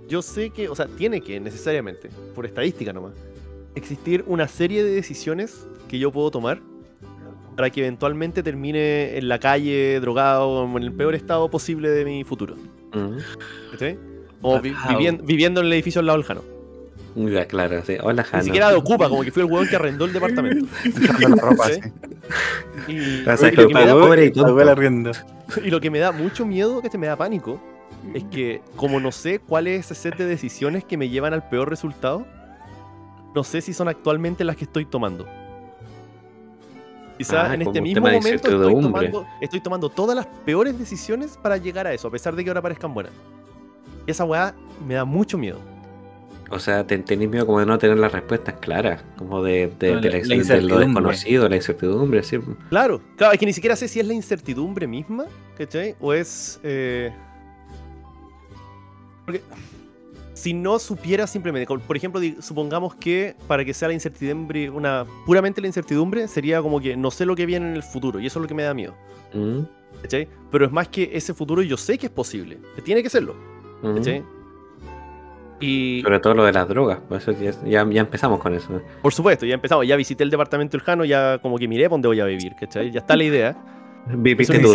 [0.09, 3.13] Yo sé que, o sea, tiene que necesariamente, por estadística nomás,
[3.75, 6.59] existir una serie de decisiones que yo puedo tomar
[7.55, 12.23] para que eventualmente termine en la calle, drogado, en el peor estado posible de mi
[12.23, 12.55] futuro.
[14.89, 16.41] Vivien- viviendo en el edificio al lado del Jano.
[17.15, 17.97] Ya, claro, sí.
[18.01, 20.67] Hola, Ni siquiera de ocupa, como que fui el huevón que arrendó el departamento.
[23.55, 23.93] Lo que me da,
[25.63, 27.59] y lo que me da mucho miedo, que te me da pánico,
[28.13, 31.49] es que como no sé cuál es ese set de decisiones que me llevan al
[31.49, 32.25] peor resultado,
[33.33, 35.27] no sé si son actualmente las que estoy tomando.
[37.17, 41.57] Quizás Ah, en este mismo momento estoy tomando, estoy tomando todas las peores decisiones para
[41.57, 43.11] llegar a eso, a pesar de que ahora parezcan buenas.
[44.05, 44.53] Y esa weá
[44.85, 45.59] me da mucho miedo.
[46.49, 49.93] O sea, te tenés miedo como de no tener las respuestas claras, como de, de,
[49.95, 52.39] No, de la- la- la de lo desconocido, la incertidumbre, sí.
[52.69, 55.25] Claro, claro, es que ni siquiera sé si es la incertidumbre misma,
[55.57, 55.95] ¿cachai?
[55.99, 56.59] O es.
[56.63, 57.11] eh,
[59.25, 59.41] Porque
[60.37, 65.61] si no supiera simplemente, por ejemplo, supongamos que para que sea la incertidumbre, una puramente
[65.61, 68.37] la incertidumbre, sería como que no sé lo que viene en el futuro, y eso
[68.39, 68.93] es lo que me da miedo,
[69.33, 69.61] Mm,
[70.03, 70.27] ¿cachai?
[70.51, 73.35] Pero es más que ese futuro yo sé que es posible, que tiene que serlo,
[73.81, 73.95] mm.
[73.95, 74.23] ¿cachai?
[75.59, 78.79] Y Sobre todo lo de las drogas, por eso ya, ya, ya empezamos con eso.
[79.01, 82.09] por supuesto, ya empezamos, ya visité el departamento Jano, ya como que miré por dónde
[82.09, 82.91] voy a vivir, ¿cachai?
[82.91, 83.57] Ya está la idea.
[84.05, 84.73] Vi- Viste tu tu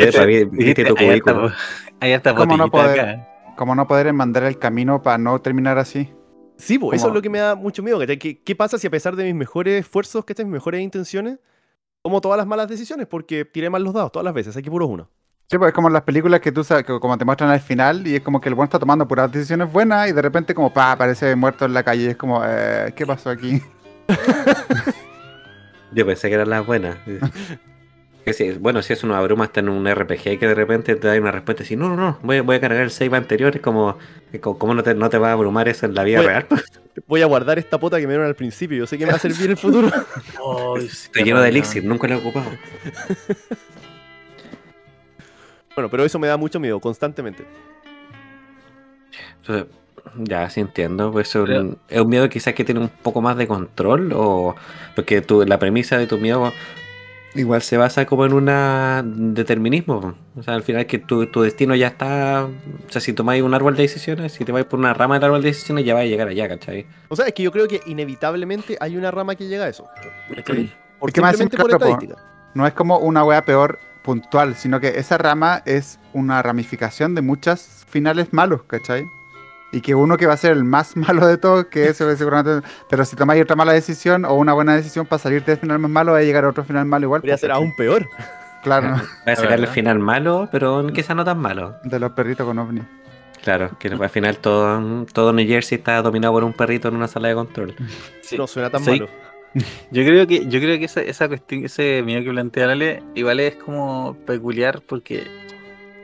[0.99, 1.55] Ahí está,
[2.01, 3.01] ahí está ¿Cómo no botellita poder?
[3.01, 3.29] acá.
[3.57, 6.13] Como no poder enmandar el camino para no terminar así.
[6.57, 7.99] Sí, pues, eso es lo que me da mucho miedo.
[8.01, 11.39] ¿Qué, ¿Qué pasa si a pesar de mis mejores esfuerzos, que mis mejores intenciones,
[12.03, 13.07] tomo todas las malas decisiones?
[13.07, 15.09] Porque tiré mal los dados todas las veces, aquí puro uno.
[15.51, 17.61] Sí, pues es como en las películas que tú sabes, que como te muestran al
[17.61, 20.55] final y es como que el buen está tomando puras decisiones buenas y de repente
[20.55, 23.61] como pa, aparece muerto en la calle y es como, eh, ¿qué pasó aquí?
[25.93, 26.97] Yo pensé que eran las buenas.
[28.25, 31.09] Que si- bueno, si es una bruma está en un RPG que de repente te
[31.09, 33.63] da una respuesta así, no, no, no, voy, voy a cargar el save anterior, es
[33.63, 33.99] como,
[34.41, 36.47] co- ¿cómo no te, no te va a abrumar eso en la vida Voy- real?
[37.09, 38.77] Voy a guardar esta pota que me dieron al principio.
[38.79, 39.91] Yo sé que me va a servir en el futuro.
[40.81, 42.51] Sí, Estoy lleno de elixir, nunca lo he ocupado.
[45.75, 47.45] bueno, pero eso me da mucho miedo, constantemente.
[49.41, 49.67] Entonces,
[50.17, 51.11] ya, sí entiendo.
[51.13, 54.13] Pues es, un, Pero- es un miedo quizás que tiene un poco más de control
[54.15, 54.55] o
[54.95, 56.53] porque tu, la premisa de tu miedo
[57.35, 60.15] igual se basa como en un determinismo.
[60.37, 62.45] O sea, al final que tu, tu destino ya está...
[62.45, 65.25] O sea, si tomáis un árbol de decisiones, si te vais por una rama del
[65.25, 66.87] árbol de decisiones, ya vais a llegar allá, ¿cachai?
[67.09, 69.89] O sea, es que yo creo que inevitablemente hay una rama que llega a eso.
[70.35, 70.73] ¿cachai?
[70.99, 72.17] Por Es que más por estadística.
[72.55, 77.23] No es como una wea peor puntual, sino que esa rama es una ramificación de
[77.23, 79.07] muchos finales malos, ¿cachai?
[79.73, 82.67] Y que uno que va a ser el más malo de todos, que ese seguramente...
[82.89, 85.91] Pero si tomáis otra mala decisión o una buena decisión para salirte del final más
[85.91, 87.23] malo, va a llegar a otro final malo igual.
[87.23, 88.09] Podría ser aún peor.
[88.63, 88.95] Claro,
[89.27, 91.75] Va a sacar el final malo, pero quizás no tan malo.
[91.83, 92.83] de los perritos con ovni.
[93.43, 97.09] Claro, que al final todo, todo New Jersey está dominado por un perrito en una
[97.09, 97.75] sala de control.
[98.21, 98.39] Sí.
[98.39, 99.09] No suena tan malo.
[99.91, 103.39] Yo creo que, yo creo que esa, esa cuestión, ese miedo que plantea Ale, igual
[103.39, 105.27] es como peculiar porque,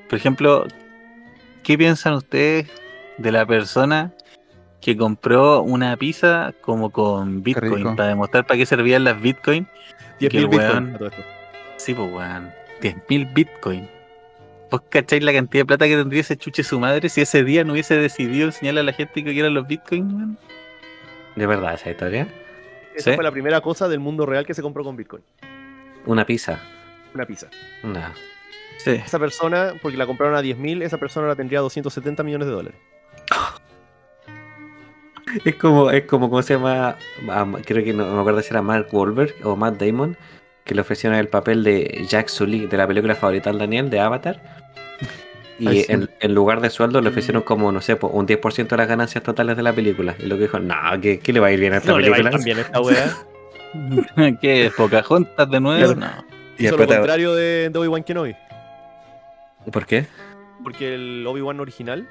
[0.07, 0.67] por ejemplo,
[1.63, 2.69] ¿qué piensan ustedes
[3.19, 4.13] de la persona
[4.81, 9.67] que compró una pizza como con Bitcoin para demostrar para qué servían las Bitcoin?
[10.21, 11.13] 10.000 que el Bitcoin weón- a.
[11.77, 12.51] Sí, pues weón,
[12.81, 13.89] 10.000 Bitcoin.
[14.71, 17.65] ¿Vos cacháis la cantidad de plata que tendría ese chuche su madre si ese día
[17.65, 20.39] no hubiese decidido enseñarle a la gente que quieran los Bitcoin, weón?
[21.37, 22.29] ¿De verdad esa historia?
[22.95, 23.15] Esa Sí.
[23.15, 25.23] fue la primera cosa del mundo real que se compró con Bitcoin.
[26.05, 26.61] Una pizza.
[27.15, 27.49] Una pizza.
[27.83, 28.01] No.
[28.79, 28.91] Sí.
[28.91, 32.79] Esa persona, porque la compraron a 10.000, esa persona la tendría 270 millones de dólares.
[35.45, 36.97] Es como, es como, ¿cómo se llama?
[37.29, 40.17] Ah, creo que no, no me acuerdo si era Mark Wahlberg o Matt Damon,
[40.65, 44.01] que le ofrecieron el papel de Jack Sully de la película favorita del Daniel, de
[44.01, 44.41] Avatar.
[45.61, 45.93] Y Ay, sí.
[45.93, 49.25] en, en lugar de sueldo le ofrecieron como, no sé, un 10% de las ganancias
[49.25, 50.15] totales de la película.
[50.21, 51.99] Y lo que dijo, no, ¿qué, qué le va a ir bien a esta No
[51.99, 52.45] le va a ir película?
[52.45, 54.37] bien esta wea.
[54.41, 54.71] ¿Qué?
[54.77, 55.97] ¿Pocahontas de nuevo?
[55.97, 56.07] No.
[56.59, 58.37] Y Hizo lo contrario de, de Obi-Wan Kenobi.
[59.73, 60.07] ¿Por qué?
[60.63, 62.09] Porque el Obi-Wan original,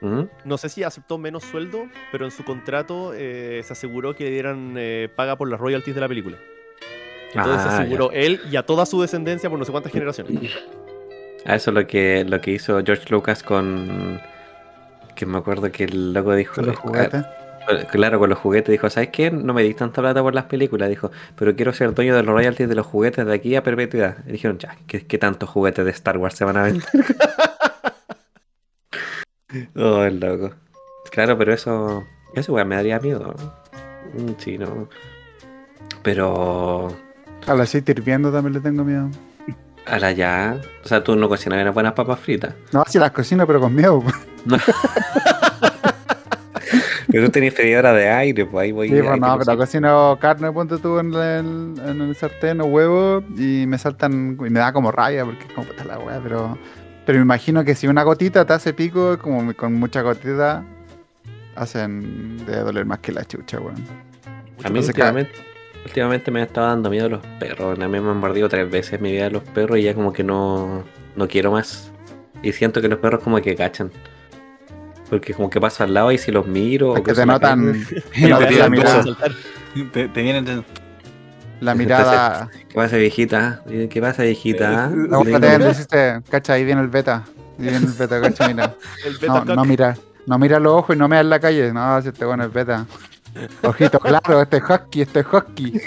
[0.00, 0.22] ¿Mm?
[0.44, 4.30] no sé si aceptó menos sueldo, pero en su contrato eh, se aseguró que le
[4.30, 6.36] dieran eh, paga por las royalties de la película.
[7.34, 10.52] Entonces Ah, se aseguró él y a toda su descendencia por no sé cuántas generaciones.
[11.44, 14.20] Ah, eso es lo que, lo que hizo George Lucas con...
[15.14, 16.54] Que me acuerdo que el loco dijo...
[16.56, 17.24] Con los eh, juguetes.
[17.70, 19.30] eh, Claro, con los juguetes dijo, ¿sabes qué?
[19.30, 22.34] No me di tanta plata por las películas, dijo, pero quiero ser dueño de los
[22.34, 24.16] royalties de los juguetes de aquí a perpetuidad.
[24.26, 26.84] Y dijeron, ya, ¿qué, qué tantos juguetes de Star Wars se van a vender?
[29.76, 30.54] oh, el loco.
[31.10, 33.34] Claro, pero eso, eso igual me daría miedo.
[33.36, 34.22] ¿no?
[34.24, 34.88] Mm, Sí, no.
[36.02, 36.88] Pero,
[37.46, 39.08] A la aceite hirviendo también le tengo miedo.
[39.86, 42.54] a la ya, o sea, tú no cocinas unas buenas papas fritas.
[42.72, 44.02] No, si las cocino, pero con miedo.
[47.10, 50.52] Pero tú tenés freidora de aire, pues ahí voy Sí, pues no, pero cocino carne,
[50.52, 54.74] ponte tú en el, en el sartén o huevo y me saltan, y me da
[54.74, 56.58] como rabia porque es como puta la weá, pero,
[57.08, 60.62] pero me imagino que si una gotita te hace pico, como con mucha gotita,
[61.56, 63.82] hacen de doler más que la chucha, weón.
[64.62, 65.32] A mí últimamente,
[65.86, 67.78] últimamente me ha estado dando miedo los perros.
[67.78, 70.12] A mí me han mordido tres veces en mi vida los perros y ya como
[70.12, 70.84] que no,
[71.16, 71.90] no quiero más.
[72.42, 73.90] Y siento que los perros como que cachan.
[75.08, 76.92] Porque como que paso al lado y si los miro...
[76.92, 77.86] Es o que te notan,
[79.94, 80.44] te te vienen
[81.60, 82.50] la mirada.
[82.68, 83.62] ¿Qué pasa viejita?
[83.66, 84.90] ¿Qué pasa viejita?
[84.90, 87.24] La boca te deciste, cacha, ahí viene el beta.
[87.58, 88.74] Ahí viene el beta, cacha, mira.
[89.04, 89.96] El beta No, no mira,
[90.26, 91.72] no mira los ojos y no mira en la calle.
[91.72, 92.86] No, si este bueno es beta.
[93.62, 95.80] Ojito claro, este es husky, este es husky.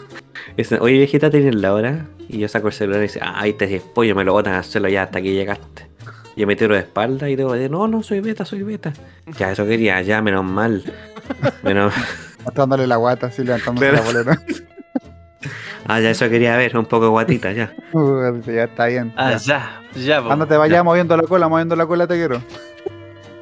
[0.80, 2.06] Oye viejita, ¿tienes la hora?
[2.28, 4.64] Y yo saco el celular y dice, ay, te es pollo, me lo botan al
[4.64, 5.88] suelo ya hasta que llegaste.
[6.36, 8.92] Yo me tiro de espalda y digo, no, no, soy beta, soy beta.
[9.38, 10.82] Ya, eso quería, ya, menos mal.
[11.62, 11.92] Menos...
[12.44, 14.02] Mostrándole la guata, así levantándose Claro.
[14.02, 14.42] la bolera.
[15.86, 17.72] Ah, ya, eso quería ver, un poco guatita, ya.
[17.92, 19.12] Uh, ya está bien.
[19.16, 19.82] Ah, ya.
[19.94, 20.22] ya, ya.
[20.22, 20.30] po.
[20.30, 22.42] Ándate, vaya moviendo la cola, moviendo la cola, te quiero.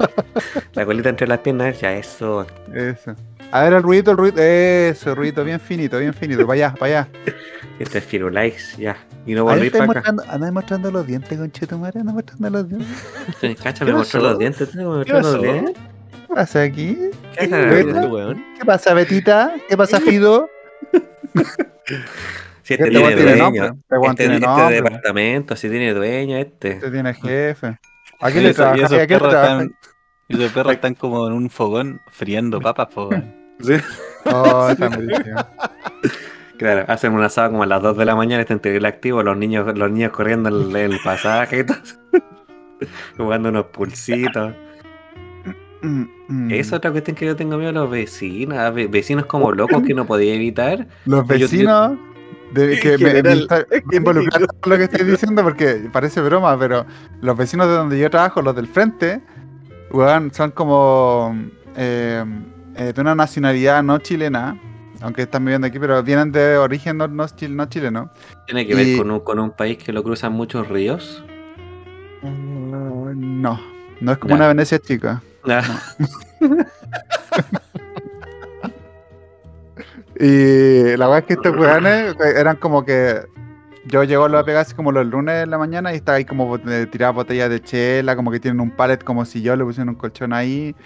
[0.74, 2.46] La colita entre las piernas, ya, eso.
[2.72, 3.14] Eso.
[3.52, 4.42] A ver el ruido, el ruido.
[4.42, 6.46] Eso, ruido bien finito, bien finito.
[6.46, 7.08] Para allá, para allá.
[7.78, 8.96] Este es Firulais, ya.
[9.24, 9.94] Y no volví para acá.
[9.94, 13.62] mostrando, andáis mostrando los dientes, conchetumare, andáis mostrando los dientes.
[13.62, 14.74] Cacha, ¿Qué me mostró los dientes.
[14.74, 15.76] Me ¿Qué mostró los dientes.
[16.28, 16.98] ¿Qué pasa aquí?
[17.38, 17.48] ¿Qué.
[18.58, 19.54] ¿Qué pasa, Betita?
[19.66, 20.50] ¿Qué pasa, Fido?
[22.62, 23.36] Si este Este tiene dueño.
[23.42, 23.66] nombre.
[23.66, 26.72] Este Este, tiene este departamento, si tiene dueño, este.
[26.72, 27.78] Este tiene jefe.
[28.20, 29.70] ¿A Y quién le eso- y están,
[30.28, 33.34] y esos perros están como en un fogón friendo papas, po, weón.
[34.26, 34.68] Oh.
[36.58, 39.34] Claro, hacen un asado como a las 2 de la mañana, está en activo, los
[39.36, 41.78] niños, los niños corriendo el, el pasaje y todo.
[43.16, 44.52] Jugando unos pulsitos.
[45.82, 46.50] Mm, mm.
[46.52, 50.06] Es otra cuestión que yo tengo miedo a los vecinos, vecinos como locos que no
[50.06, 50.86] podía evitar.
[51.06, 51.98] Los Yo- yo- vecinos
[52.52, 56.84] de, que me, me está involucrando con lo que estoy diciendo porque parece broma, pero
[57.22, 59.20] los vecinos de donde yo trabajo, los del frente,
[59.90, 61.34] weón, son como
[61.76, 62.24] eh,
[62.76, 64.60] eh, de una nacionalidad no chilena,
[65.00, 68.10] aunque están viviendo aquí, pero vienen de origen no, no, chil- no chileno.
[68.46, 71.24] Tiene que ver Y- con un, con un país que lo cruzan muchos ríos.
[72.22, 73.58] Mm, No,
[74.00, 74.36] no es como Ya.
[74.36, 75.22] una Venecia chica.
[80.20, 83.22] Y la verdad es que estos weones eh, eran como que.
[83.86, 86.26] Yo llego a la pega así como los lunes en la mañana y está ahí
[86.26, 89.64] como eh, tiradas botellas de chela, como que tienen un pallet como si yo le
[89.64, 90.76] pusieron un colchón ahí.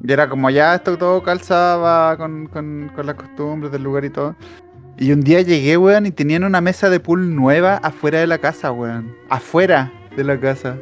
[0.00, 4.10] Y era como ya esto todo calzaba con, con, con las costumbres del lugar y
[4.10, 4.36] todo.
[4.96, 8.38] Y un día llegué, weón, y tenían una mesa de pool nueva afuera de la
[8.38, 9.16] casa, weón.
[9.28, 10.76] Afuera de la casa.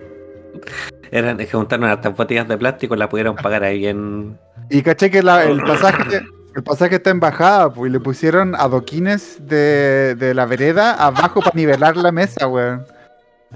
[1.10, 4.38] Eran, es que juntaron hartas botellas de plástico y la pudieron pagar ahí en.
[4.70, 6.20] Y caché que la- el pasaje,
[6.56, 11.40] el pasaje está en bajada, pues, y le pusieron adoquines de, de la vereda abajo
[11.40, 12.84] para nivelar la mesa, weón.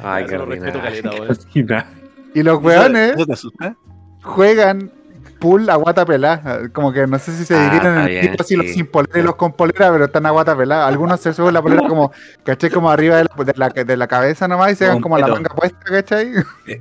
[0.02, 1.02] Ay, qué lo respeto ordinario.
[1.02, 1.38] caleta, weón.
[1.52, 2.38] Qué.
[2.38, 3.76] Y los ¿Eso- weones ¿Eso te asusta?
[4.22, 4.90] juegan
[5.38, 6.68] pool a guata pelada.
[6.72, 8.72] Como que no sé si se Ah, dividen está en bien, equipos, si los sí.
[8.74, 10.86] sin polera y los con polera, pero están a guata pelada.
[10.86, 12.12] Algunos se suben la polera como,
[12.44, 15.16] caché, como arriba de la, de la, de la cabeza nomás y se dan como
[15.18, 16.32] la manga puesta, ¿cachai?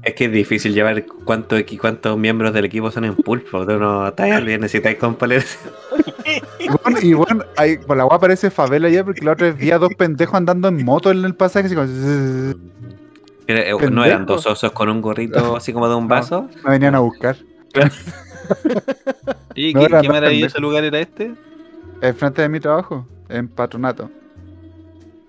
[0.03, 3.65] Es que es difícil llevar cuánto cuántos miembros del equipo son en pulpo.
[3.65, 5.57] Tú no estás bien, necesitáis con poleras.
[6.59, 9.57] Y bueno, y bueno, ahí, por la guapa parece favela ya, porque la otra vez
[9.57, 12.53] vi a dos pendejos andando en moto en el pasaje, así como, eh,
[13.71, 14.03] No Pendejo.
[14.05, 16.09] eran dos osos con un gorrito así como de un No.
[16.09, 16.49] vaso.
[16.65, 17.37] me venían a buscar.
[19.55, 21.33] ¿Y No, qué, qué maravilloso lugar era este?
[22.01, 24.09] El frente de mi trabajo, en patronato.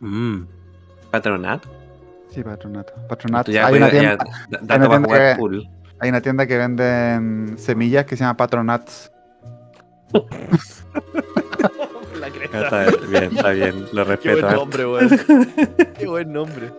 [0.01, 0.43] Mm.
[1.11, 1.69] Patronato.
[2.31, 2.93] Sí, patronato.
[3.09, 3.51] Patronato.
[3.51, 4.25] Hay, una ya- tienda,
[4.69, 5.67] hay una que- pool.
[5.99, 9.11] hay una tienda que venden semillas que se llama Patronats.
[12.21, 12.87] La cresta.
[12.87, 14.35] Está bien, está bien, lo Qué respeto.
[14.41, 14.57] buen harto.
[14.61, 15.09] nombre, weón.
[15.99, 16.71] Qué buen nombre.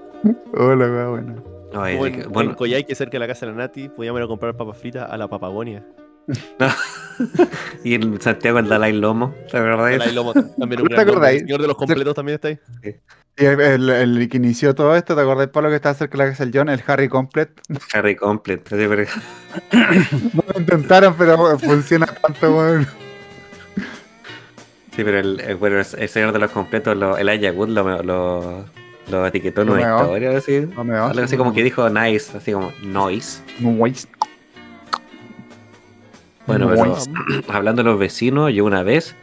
[0.53, 1.43] Hola, wea, bueno.
[1.73, 4.27] Oye, que- bueno, en Coyhaique, cerca de la casa de la Nati, podíamos ir a
[4.27, 5.83] comprar papas fritas a la Papagonia.
[7.84, 9.57] y en Santiago el Dalai Lomo, ¿te?
[9.59, 10.13] Dalai
[10.57, 11.41] también un ¿Te acordáis?
[11.41, 12.59] El señor de los completos también está ahí.
[13.38, 16.24] Y el, el- el que inició todo esto, ¿te acordás, Pablo, que estaba cerca de
[16.26, 16.70] la casa del John?
[16.70, 17.53] El Harry Complete.
[17.93, 18.15] Harry
[18.89, 19.05] pero-
[20.34, 22.88] No lo intentaron, pero funciona tanto, weón.
[24.95, 28.65] Sí, pero el, el- bueno, el señor de los completos, lo, el Ayagut lo, lo,
[29.09, 30.67] lo etiquetó en No una historia, así.
[30.76, 31.11] No me vas.
[31.11, 33.41] Algo así como que dijo nice, así como noise.
[33.59, 34.07] Noise.
[36.49, 36.97] Bueno, pero
[37.53, 39.15] hablando de los vecinos, yo una vez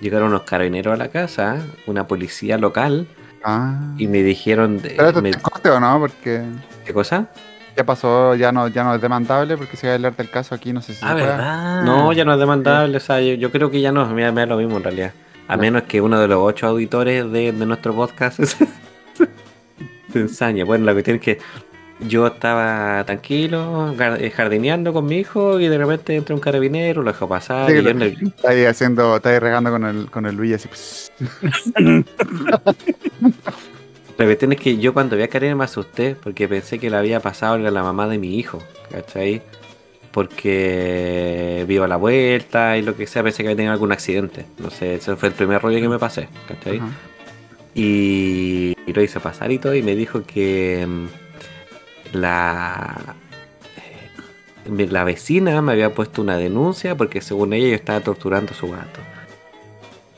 [0.00, 3.06] llegaron unos carabineros a la casa, una policía local,
[3.44, 3.94] Ah.
[3.98, 5.30] y me dijeron, de- ¿Pero me-
[5.62, 5.98] te o no?
[6.00, 6.42] Porque
[6.84, 7.28] ¿qué cosa?
[7.76, 10.52] ya pasó, ya no, ya no es demandable, porque si va a hablar del caso
[10.56, 11.14] aquí, no sé si Ah.
[11.14, 11.82] ¿verdad?
[11.84, 14.32] No, ya no es demandable, o sea, yo, yo creo que ya no, me, da-
[14.32, 15.12] me da lo mismo en realidad.
[15.46, 18.40] A menos que uno de los ocho auditores de, de nuestro podcast
[20.12, 20.64] se ensañe.
[20.64, 21.38] Bueno, la cuestión es que
[22.00, 27.12] yo estaba tranquilo, eh, jardineando con mi hijo, y de repente entra un carabinero, lo
[27.12, 30.26] dejo pasar, Sí, y yo el- Está ahí haciendo, está ahí regando con el, con
[30.26, 30.68] el Luis así.
[30.68, 31.12] pss.
[34.18, 36.96] La cuestión es que yo cuando vi a Karen me asusté porque pensé que le
[36.96, 39.42] había pasado a la mamá de mi hijo, ¿cachai?
[40.10, 44.44] Porque vivo a la vuelta y lo que sea, pensé que había tenido algún accidente.
[44.58, 46.80] No sé, ese fue el primer rollo que me pasé, ¿cachai?
[47.76, 51.06] Y, y lo hice pasar y todo y me dijo que mm,
[52.12, 53.14] la,
[53.76, 58.54] eh, la vecina me había puesto una denuncia porque según ella yo estaba torturando a
[58.54, 59.00] su gato.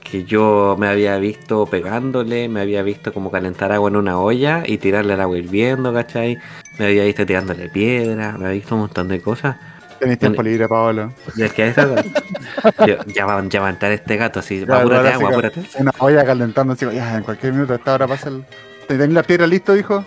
[0.00, 4.64] Que yo me había visto pegándole, me había visto como calentar agua en una olla
[4.66, 6.36] y tirarle el agua hirviendo, ¿cachai?
[6.80, 9.56] Me había visto tirándole piedra, me había visto un montón de cosas.
[10.00, 11.12] Tenéis tiempo libre, Paolo.
[11.36, 11.72] Es que
[12.86, 15.62] yo- ya, va, ya va a entrar este gato así, Ya, apúrate sí agua, apúrate.
[15.78, 18.44] Una olla calentando así, ya, en cualquier minuto, a esta hora pasa el.
[18.88, 20.04] ¿Tenés la piedra listo, hijo?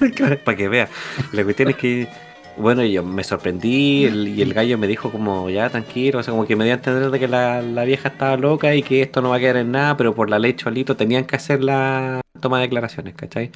[0.44, 0.88] para que vea.
[1.32, 2.08] La cuestión es que,
[2.56, 6.32] bueno, yo me sorprendí el- y el gallo me dijo como, ya, tranquilo, o sea,
[6.32, 9.02] como que me dio a entender de que la, la vieja estaba loca y que
[9.02, 11.62] esto no va a quedar en nada, pero por la ley cholito tenían que hacer
[11.62, 13.50] la toma de declaraciones, ¿cachai?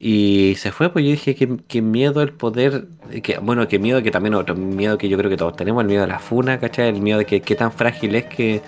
[0.00, 2.86] Y se fue, pues yo dije que, que miedo el poder,
[3.22, 5.88] que, bueno, que miedo que también otro miedo que yo creo que todos tenemos, el
[5.88, 6.88] miedo de la funa, ¿cachai?
[6.88, 8.62] El miedo de que qué tan frágil es que,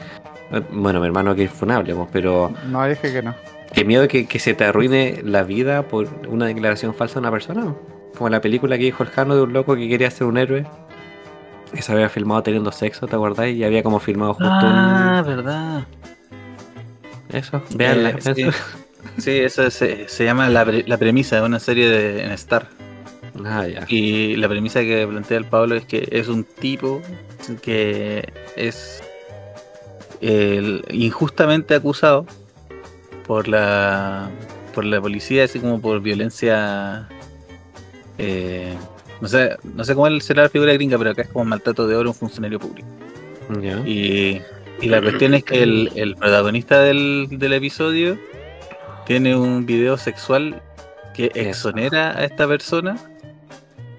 [0.72, 3.32] bueno, mi hermano que es funable, pues, pero No, dije que no.
[3.74, 7.30] Qué miedo que, que se te arruine la vida por una declaración falsa de una
[7.30, 7.74] persona.
[8.16, 10.66] Como la película que dijo el Jano de un loco que quería ser un héroe.
[11.72, 13.48] Que se había filmado teniendo sexo, ¿te acordás?
[13.50, 15.84] Y había como filmado justo Ah, verdad.
[17.32, 18.10] Eso, veanla.
[18.10, 18.46] Eh, sí.
[19.18, 22.66] Sí, eso se, se llama la, pre- la premisa de una serie de, en Star.
[23.44, 23.84] Ah, ya.
[23.88, 27.00] Y la premisa que plantea el Pablo es que es un tipo
[27.62, 29.02] que es
[30.20, 32.26] el- injustamente acusado
[33.30, 34.28] por la
[34.74, 37.08] por la policía, así como por violencia.
[38.18, 38.74] eh,
[39.20, 41.94] no sé, no sé cómo será la figura gringa, pero acá es como maltrato de
[41.94, 42.88] oro a un funcionario público.
[43.86, 44.40] Y,
[44.80, 48.18] y la cuestión es que el, el protagonista del, del episodio
[49.06, 50.60] tiene un video sexual
[51.14, 52.96] que exonera a esta persona,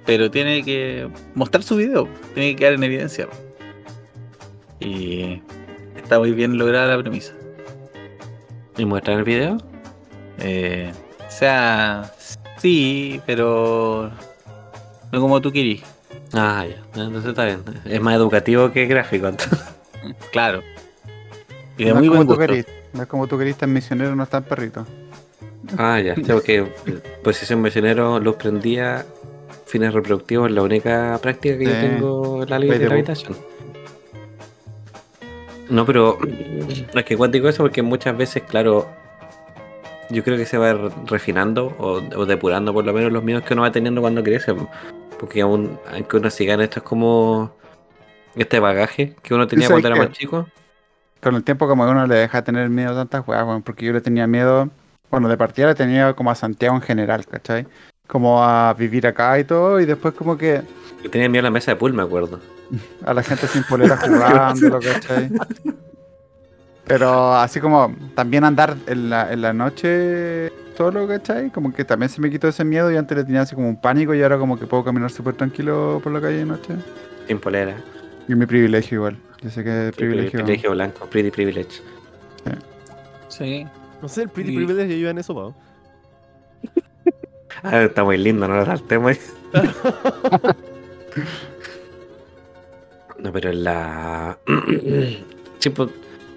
[0.05, 3.29] pero tiene que mostrar su video, tiene que quedar en evidencia.
[4.81, 5.41] Y
[5.95, 7.33] está muy bien lograda la premisa.
[8.81, 9.57] ¿Y muestran el video?
[10.39, 12.11] Eh, o sea,
[12.57, 14.09] sí, pero
[15.11, 15.83] no como tú querís.
[16.33, 16.77] Ah, ya.
[16.99, 17.59] Entonces está bien.
[17.85, 19.27] Es más educativo que gráfico.
[19.27, 19.59] entonces.
[20.31, 20.63] Claro.
[21.77, 22.43] Y de no muy buen gusto.
[22.93, 24.87] No es como tú querís, tan misionero, no tan perrito.
[25.77, 26.15] Ah, ya.
[26.15, 26.65] Tengo que.
[27.23, 29.05] Posición misionero, luz prendida,
[29.67, 33.37] fines reproductivos, es la única práctica que yo tengo en la de la habitación.
[35.71, 36.19] No, pero
[36.93, 38.89] es que cuántico eso porque muchas veces, claro,
[40.09, 43.43] yo creo que se va re- refinando o, o depurando por lo menos los miedos
[43.43, 44.53] que uno va teniendo cuando crece.
[45.17, 47.55] Porque aún, aunque uno siga en esto es como
[48.35, 50.47] este bagaje que uno tenía ¿sabes cuando era más chico.
[51.21, 53.93] Con el tiempo como que uno le deja tener miedo a tantas weas, porque yo
[53.93, 54.69] le tenía miedo,
[55.09, 57.67] bueno, de partida le tenía como a Santiago en general, ¿cachai?
[58.07, 60.63] Como a vivir acá y todo, y después como que
[61.03, 62.39] Yo tenía miedo a la mesa de pool, me acuerdo.
[63.05, 65.29] A la gente sin polera jugando, ¿cachai?
[66.85, 71.49] Pero así como también andar en la, en la noche solo, ¿cachai?
[71.51, 73.79] Como que también se me quitó ese miedo y antes le tenía así como un
[73.79, 76.73] pánico y ahora como que puedo caminar súper tranquilo por la calle de noche.
[77.27, 77.75] Sin polera.
[78.27, 79.17] Y mi privilegio igual.
[79.41, 80.31] Yo sé que es Sí, privilegio.
[80.39, 80.71] privilegio.
[80.71, 81.81] blanco, pretty privilege.
[83.29, 83.65] Sí.
[84.01, 85.53] No sé, el Pretty Y- Privilege ayuda en eso, pa.
[87.63, 89.17] Ah, está muy lindo, no nos saltemos.
[93.21, 94.37] no, pero en la.
[95.59, 95.89] sí, pues,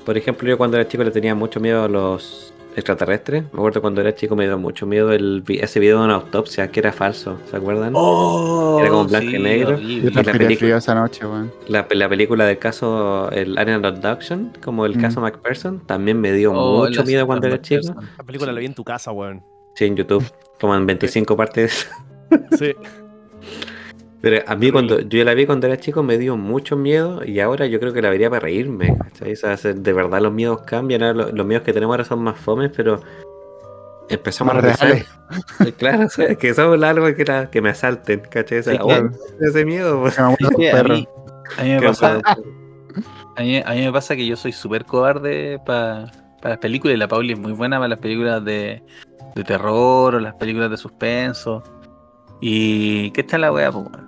[0.05, 3.45] por ejemplo, yo cuando era chico le tenía mucho miedo a los extraterrestres.
[3.53, 6.73] Me acuerdo cuando era chico me dio mucho miedo el, ese video de una autopsia
[6.73, 7.93] que era falso, ¿se acuerdan?
[7.95, 9.75] Oh, Era como blanco y negro.
[9.77, 10.11] horrible.
[10.11, 11.53] Y la película- esa noche, weón.
[11.69, 15.01] La, la película del caso, el Alien Abduction, como el Mm.
[15.01, 17.95] caso McPherson, también me dio Oh, mucho miedo cuando era chico.
[18.19, 19.43] La película la vi en tu casa, weón.
[19.77, 20.25] Sí, en YouTube,
[20.61, 21.89] como en 25 partes.
[22.59, 22.73] Sí.
[24.25, 27.39] Pero a mí cuando yo la vi cuando era chico me dio mucho miedo y
[27.41, 28.97] ahora yo creo que la vería para reírme.
[28.99, 29.33] ¿cachai?
[29.33, 32.05] O sea, se- de verdad los miedos cambian, ahora lo- los, miedos que tenemos ahora
[32.05, 33.01] son más fomes, pero
[34.09, 35.07] empezamos Más a reales.
[35.79, 38.59] Claro, o sea, que somos algo que, era- que me asalten, ¿cachai?
[38.59, 39.11] O sea, Sí, oh, claro.
[39.41, 40.01] ese miedo.
[40.01, 40.19] pues.
[40.19, 40.37] A mí,
[41.59, 42.21] a mí me pasa,
[43.37, 46.07] a mí, a mí me pasa que yo soy súper cobarde para
[46.43, 48.83] las películas y la Pauli es muy buena para las películas de,
[49.35, 51.63] de terror o las películas de suspenso.
[52.41, 53.73] ¿Y qué está la wea?
[53.73, 54.04] po, weón?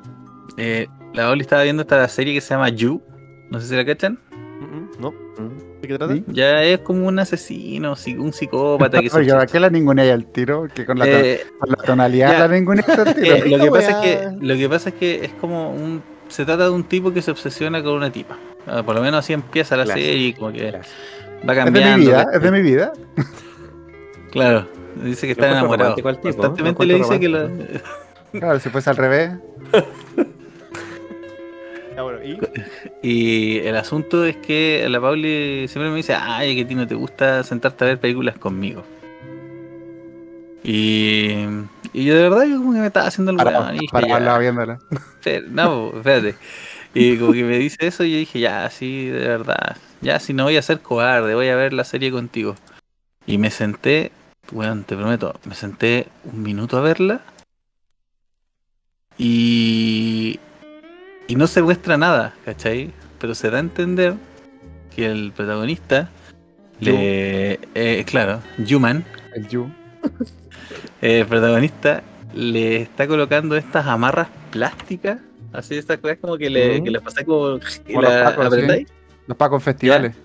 [0.57, 3.03] Eh, la Pauli estaba viendo esta serie que se llama You.
[3.51, 4.19] No sé si la cachan.
[4.99, 5.11] ¿No?
[5.11, 5.81] Mm.
[5.83, 6.15] ¿De qué trata?
[6.15, 6.25] ¿Sí?
[6.29, 10.27] Ya es como un asesino, sí, un psicópata que Oye, ¿a qué la ningunea al
[10.27, 10.67] tiro?
[10.75, 12.39] Que con la, Eh, con la tonalidad ya.
[12.41, 13.27] la ningunea al tiro.
[13.37, 16.03] Eh, lo, que pasa es que, lo que pasa es que es como un.
[16.29, 18.37] Se trata de un tipo que se obsesiona con una tipa.
[18.67, 20.07] Ah, por lo menos así empieza la Clásico.
[20.07, 20.97] serie y como que Clásico.
[21.49, 21.99] va Es de cambiando.
[21.99, 22.93] mi vida, es de mi vida.
[24.33, 24.67] Claro,
[25.03, 25.97] dice que está enamorado.
[26.03, 27.49] Constantemente le dice que lo.
[28.33, 29.31] Claro, si fuese al revés.
[31.97, 32.39] Ya, bueno, ¿y?
[33.03, 36.87] Y el asunto es que la Pauli siempre me dice, ay, que a ti no
[36.87, 38.85] te gusta sentarte a ver películas conmigo.
[40.63, 41.47] Y,
[41.93, 43.97] y yo de verdad yo como que me estaba haciendo el Para, y dije,
[44.41, 44.79] viéndola.
[45.49, 46.35] No, espérate.
[46.93, 49.77] Y como que me dice eso, y yo dije, ya, sí, de verdad.
[50.01, 52.57] Ya, si no voy a ser cobarde, voy a ver la serie contigo.
[53.27, 54.13] Y me senté,
[54.53, 57.21] weón, te prometo, me senté un minuto a verla.
[59.19, 60.41] Y.
[61.29, 62.91] Y no se muestra nada, ¿cachai?
[63.19, 64.15] Pero se da a entender
[64.95, 66.09] que el protagonista
[66.81, 67.59] le.
[67.75, 69.05] eh, claro, Human,
[69.35, 69.69] El Yu.
[71.03, 72.03] eh, el protagonista
[72.35, 75.19] le está colocando estas amarras plásticas.
[75.53, 76.85] Así, estas cosas como que le, Mm.
[76.85, 77.59] que le pasa como.
[77.87, 78.89] Como los pacos, apretáis.
[79.27, 80.17] Los pacos en festivales.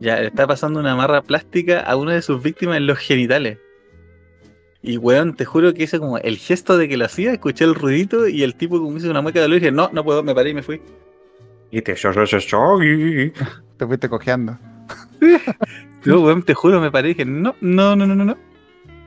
[0.00, 3.58] Ya, le está pasando una amarra plástica a una de sus víctimas en los genitales.
[4.86, 7.74] Y weón, te juro que hice como el gesto de que lo hacía, escuché el
[7.74, 10.22] ruidito y el tipo como hizo una mueca de luz y dije, no, no puedo,
[10.22, 10.80] me paré y me fui.
[11.72, 13.32] Y te yo, yo, yo, yo, y-
[13.76, 14.56] Te fuiste cojeando.
[16.04, 18.36] Yo, weón, te juro, me paré y dije, no, no, no, no, no, no.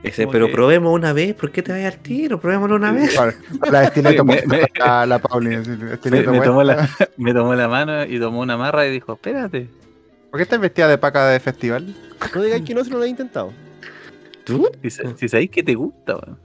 [0.02, 2.38] Ese, pero que- probemos una vez, ¿por qué te vas al tiro?
[2.38, 3.16] Probémoslo una vez.
[3.16, 3.34] Vale,
[3.70, 5.62] La estileto Me- me- la, la Paulina.
[6.10, 9.68] Me, tomó la, me tomó la mano y tomó una amarra y dijo, espérate.
[10.30, 11.94] ¿Por qué estás vestida de paca de festival?
[12.34, 13.52] No digáis que no se lo habéis intentado.
[14.44, 14.68] ¿Tú?
[14.82, 16.38] Si, sa- si sabéis que te gusta, weón.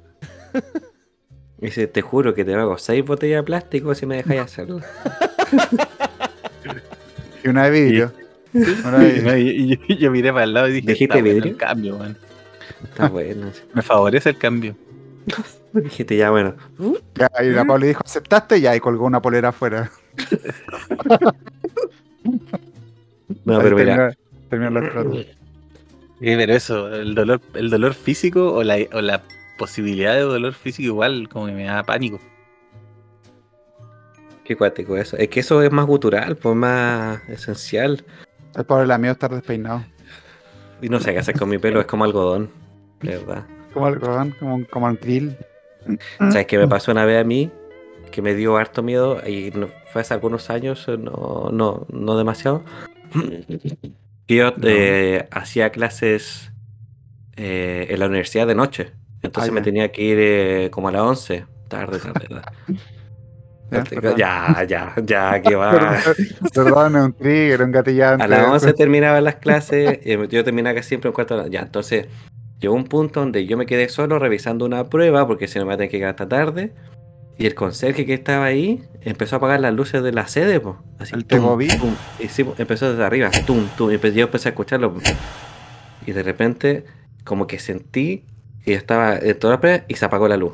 [1.57, 4.79] Dice, te juro que te hago seis botellas de plástico si me dejáis hacerlo.
[7.43, 8.11] Y una de vidrio.
[8.53, 9.37] Una de vidrio.
[9.37, 11.51] Y, y- y yo miré para el lado y dije, ¿Dijiste está bueno vidrio?
[11.51, 12.17] el cambio, weón.
[12.83, 13.51] Está bueno.
[13.75, 14.75] Me favorece el cambio.
[15.73, 16.55] Dijiste ya, bueno.
[17.13, 18.59] Ya, y la Pauli dijo, ¿aceptaste?
[18.61, 19.91] Ya, y colgó una polera afuera.
[23.43, 24.11] No, pero mira,
[24.49, 25.25] terminó- terminó los
[26.19, 29.21] pero eso, el dolor, el dolor físico o la, o la
[29.57, 32.19] posibilidad de dolor físico igual como que me da pánico.
[34.43, 35.17] qué cuático eso.
[35.17, 38.03] Es que eso es más gutural, pues más esencial.
[38.55, 39.83] El pobre la mío estar despeinado.
[40.81, 42.49] Y no sé qué hacer con mi pelo, es como algodón.
[43.01, 43.45] De verdad.
[43.73, 45.35] Como algodón, como un, como un grill.
[46.19, 47.49] ¿Sabes qué me pasó una vez a mí?
[48.11, 52.63] Que me dio harto miedo y no- fue hace algunos años, no, no, no demasiado.
[54.27, 56.51] Que yo eh, hacía clases
[57.35, 58.91] eh, en la universidad de noche.
[59.21, 61.45] Entonces Ah, me tenía que ir eh, como a las 11.
[61.67, 62.27] Tarde, tarde.
[62.27, 62.41] tarde.
[64.17, 64.65] Ya.
[64.67, 65.99] Ya, ya, que va.
[66.53, 68.23] Perdón, un trigger, un gatillante.
[68.23, 71.49] A las 11 terminaban las clases, y yo terminaba casi siempre un cuarto de la-
[71.49, 72.07] Ya, entonces
[72.59, 75.69] llegó un punto donde yo me quedé solo revisando una prueba, porque si no me
[75.69, 76.73] iba a tener que quedar hasta tarde.
[77.37, 80.77] Y el conserje que estaba ahí empezó a apagar las luces de la sede, po.
[80.99, 81.59] Así, ¿El tum.
[82.19, 83.91] Y sí, empezó desde arriba, tum, tum.
[83.91, 84.93] Y yo empecé a escucharlo.
[86.05, 86.85] Y de repente,
[87.23, 88.23] como que sentí
[88.63, 90.53] que yo estaba en toda la y se apagó la luz.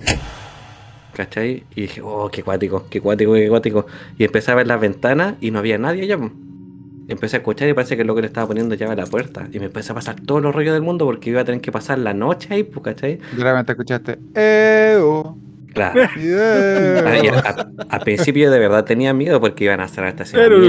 [1.14, 1.66] ¿Cachai?
[1.76, 3.86] Y dije, oh, qué cuático, qué cuático, qué cuático.
[4.18, 6.18] Y empecé a ver las ventanas y no había nadie allá.
[6.18, 6.32] po.
[7.10, 9.48] Empecé a escuchar y parece que el loco le estaba poniendo llave a la puerta.
[9.52, 11.72] Y me empecé a pasar todos los rollos del mundo porque iba a tener que
[11.72, 13.20] pasar la noche ahí, pues, ¿cachai?
[13.38, 14.18] Y realmente escuchaste.
[14.34, 15.38] "Eo".
[15.74, 16.02] Claro.
[16.20, 17.04] Yeah.
[17.46, 20.68] Ah, a- Al principio de verdad tenía miedo porque iban a hacer estacionamiento,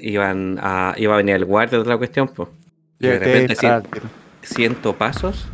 [0.00, 2.48] iban a a, iba a venir el guardia de otra cuestión, pues.
[3.00, 3.54] Y de a repente
[4.42, 5.46] siento pasos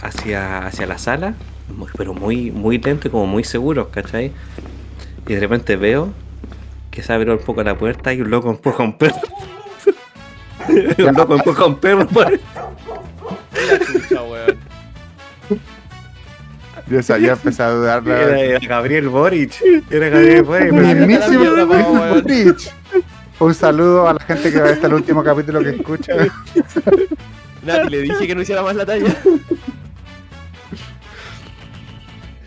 [0.00, 1.34] hacia, hacia la sala,
[1.74, 4.32] muy- pero muy, muy lento y como muy seguros, ¿cachai?
[5.28, 6.12] Y de repente veo
[6.90, 9.16] que se abre un poco la puerta y un loco empuja a un perro.
[10.68, 12.38] un loco empuja a un perro por.
[16.88, 18.06] Yo, sa- yo empecé a dudar.
[18.06, 19.60] la- Era, era Gabriel Boric.
[19.90, 20.72] Era Gabriel Boric.
[20.72, 21.64] Gabriel.
[21.66, 22.72] Boric.
[23.38, 26.12] Un saludo a la gente que va a estar el último capítulo que escucha.
[27.64, 29.14] Nati, le dije que no hiciera más la talla.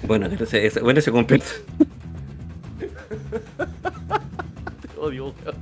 [0.03, 1.41] Bueno, ese- bueno, se cumplió.
[4.81, 5.55] Te odio, weón.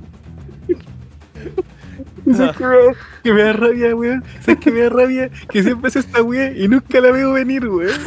[2.36, 4.24] ¿Sabes qué me da- que me da rabia, weón?
[4.40, 5.30] ¿Sabes que me da rabia?
[5.50, 7.90] Que siempre hace esta weá y nunca la veo venir, weón.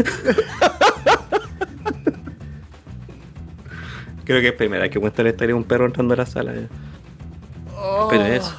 [4.23, 6.26] Creo que es primera vez que cuenta la historia de un perro entrando a la
[6.26, 6.53] sala.
[8.10, 8.56] Pero eso.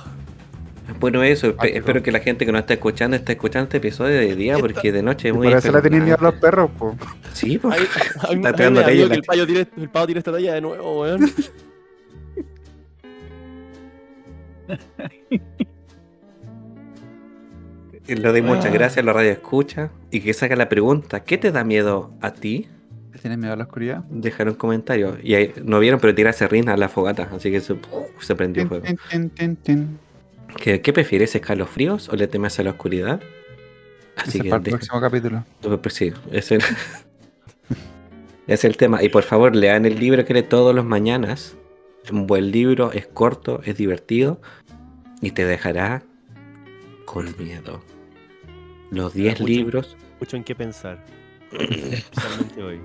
[1.00, 1.48] Bueno, eso.
[1.56, 4.34] espe- Ah, espero que la gente que nos está escuchando esté escuchando este episodio de
[4.36, 6.96] día porque de noche es muy Por eso le tenéis miedo a los perros, po.
[7.32, 7.74] Sí, pues.
[7.78, 7.86] Ay,
[8.20, 10.32] a mí- a mí Está en que la el payo tire, el pavo tire esta
[10.32, 11.32] talla de nuevo, weón.
[18.08, 21.52] Le doy muchas gracias a la radio escucha y que saca la pregunta: ¿qué te
[21.52, 22.68] da miedo a ti?
[23.20, 24.02] ¿Tienes miedo a la oscuridad?
[24.10, 25.16] Dejar un comentario.
[25.22, 27.76] Y ahí, no vieron, pero tira serrín a la fogata, así que se,
[28.20, 28.84] se prendió fuego.
[30.60, 33.20] ¿Qué, qué prefieres, escalofríos o le temes a la oscuridad?
[34.16, 35.44] Así que para el deja- próximo capítulo.
[35.80, 36.62] Pues sí, es el,
[38.48, 39.02] es el tema.
[39.04, 41.56] Y por favor, lean el libro que lee todos los mañanas.
[42.04, 44.40] Es un buen libro, es corto, es divertido
[45.22, 46.02] y te dejará
[47.06, 47.80] con miedo.
[48.90, 49.44] Los 10 mucho.
[49.50, 51.02] libros, Mucho en qué pensar.
[51.52, 52.80] Especialmente hoy.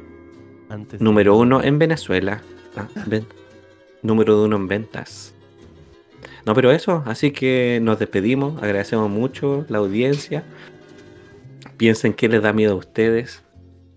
[0.70, 2.42] Antes de- número uno en Venezuela.
[2.76, 3.28] Ah, ven-
[4.04, 5.34] Número uno en ventas.
[6.46, 8.62] No, pero eso, así que nos despedimos.
[8.64, 10.44] Agradecemos mucho la audiencia.
[11.78, 13.44] Piensen qué les da miedo a ustedes.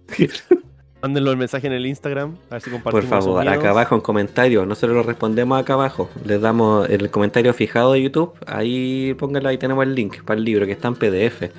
[1.02, 2.36] Mándenlo el mensaje en el Instagram.
[2.51, 3.09] A ver si Por compartimos.
[3.09, 3.59] favor, sus miedos.
[3.59, 4.66] acá abajo en comentarios.
[4.66, 6.10] Nosotros lo respondemos acá abajo.
[6.24, 8.32] Les damos el comentario fijado de YouTube.
[8.47, 11.51] Ahí pónganlo, ahí tenemos el link para el libro que está en PDF.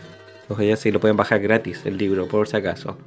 [0.59, 2.97] Ya si lo pueden bajar gratis el libro, por si acaso.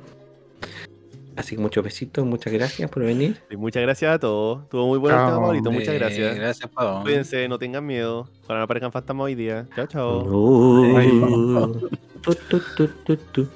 [1.37, 3.41] Así que muchos besitos, muchas gracias por venir.
[3.51, 4.63] Y muchas gracias a todos.
[4.63, 5.41] Estuvo muy bueno el tema.
[5.47, 5.71] Pablito.
[5.73, 6.37] Muchas gracias.
[6.37, 7.03] Gracias, Pavo.
[7.03, 8.29] Cuídense, no tengan miedo.
[8.45, 9.67] Ojalá no aparezcan fantasmas hoy día.
[9.75, 10.23] Chao, chao.
[13.33, 13.49] Tu.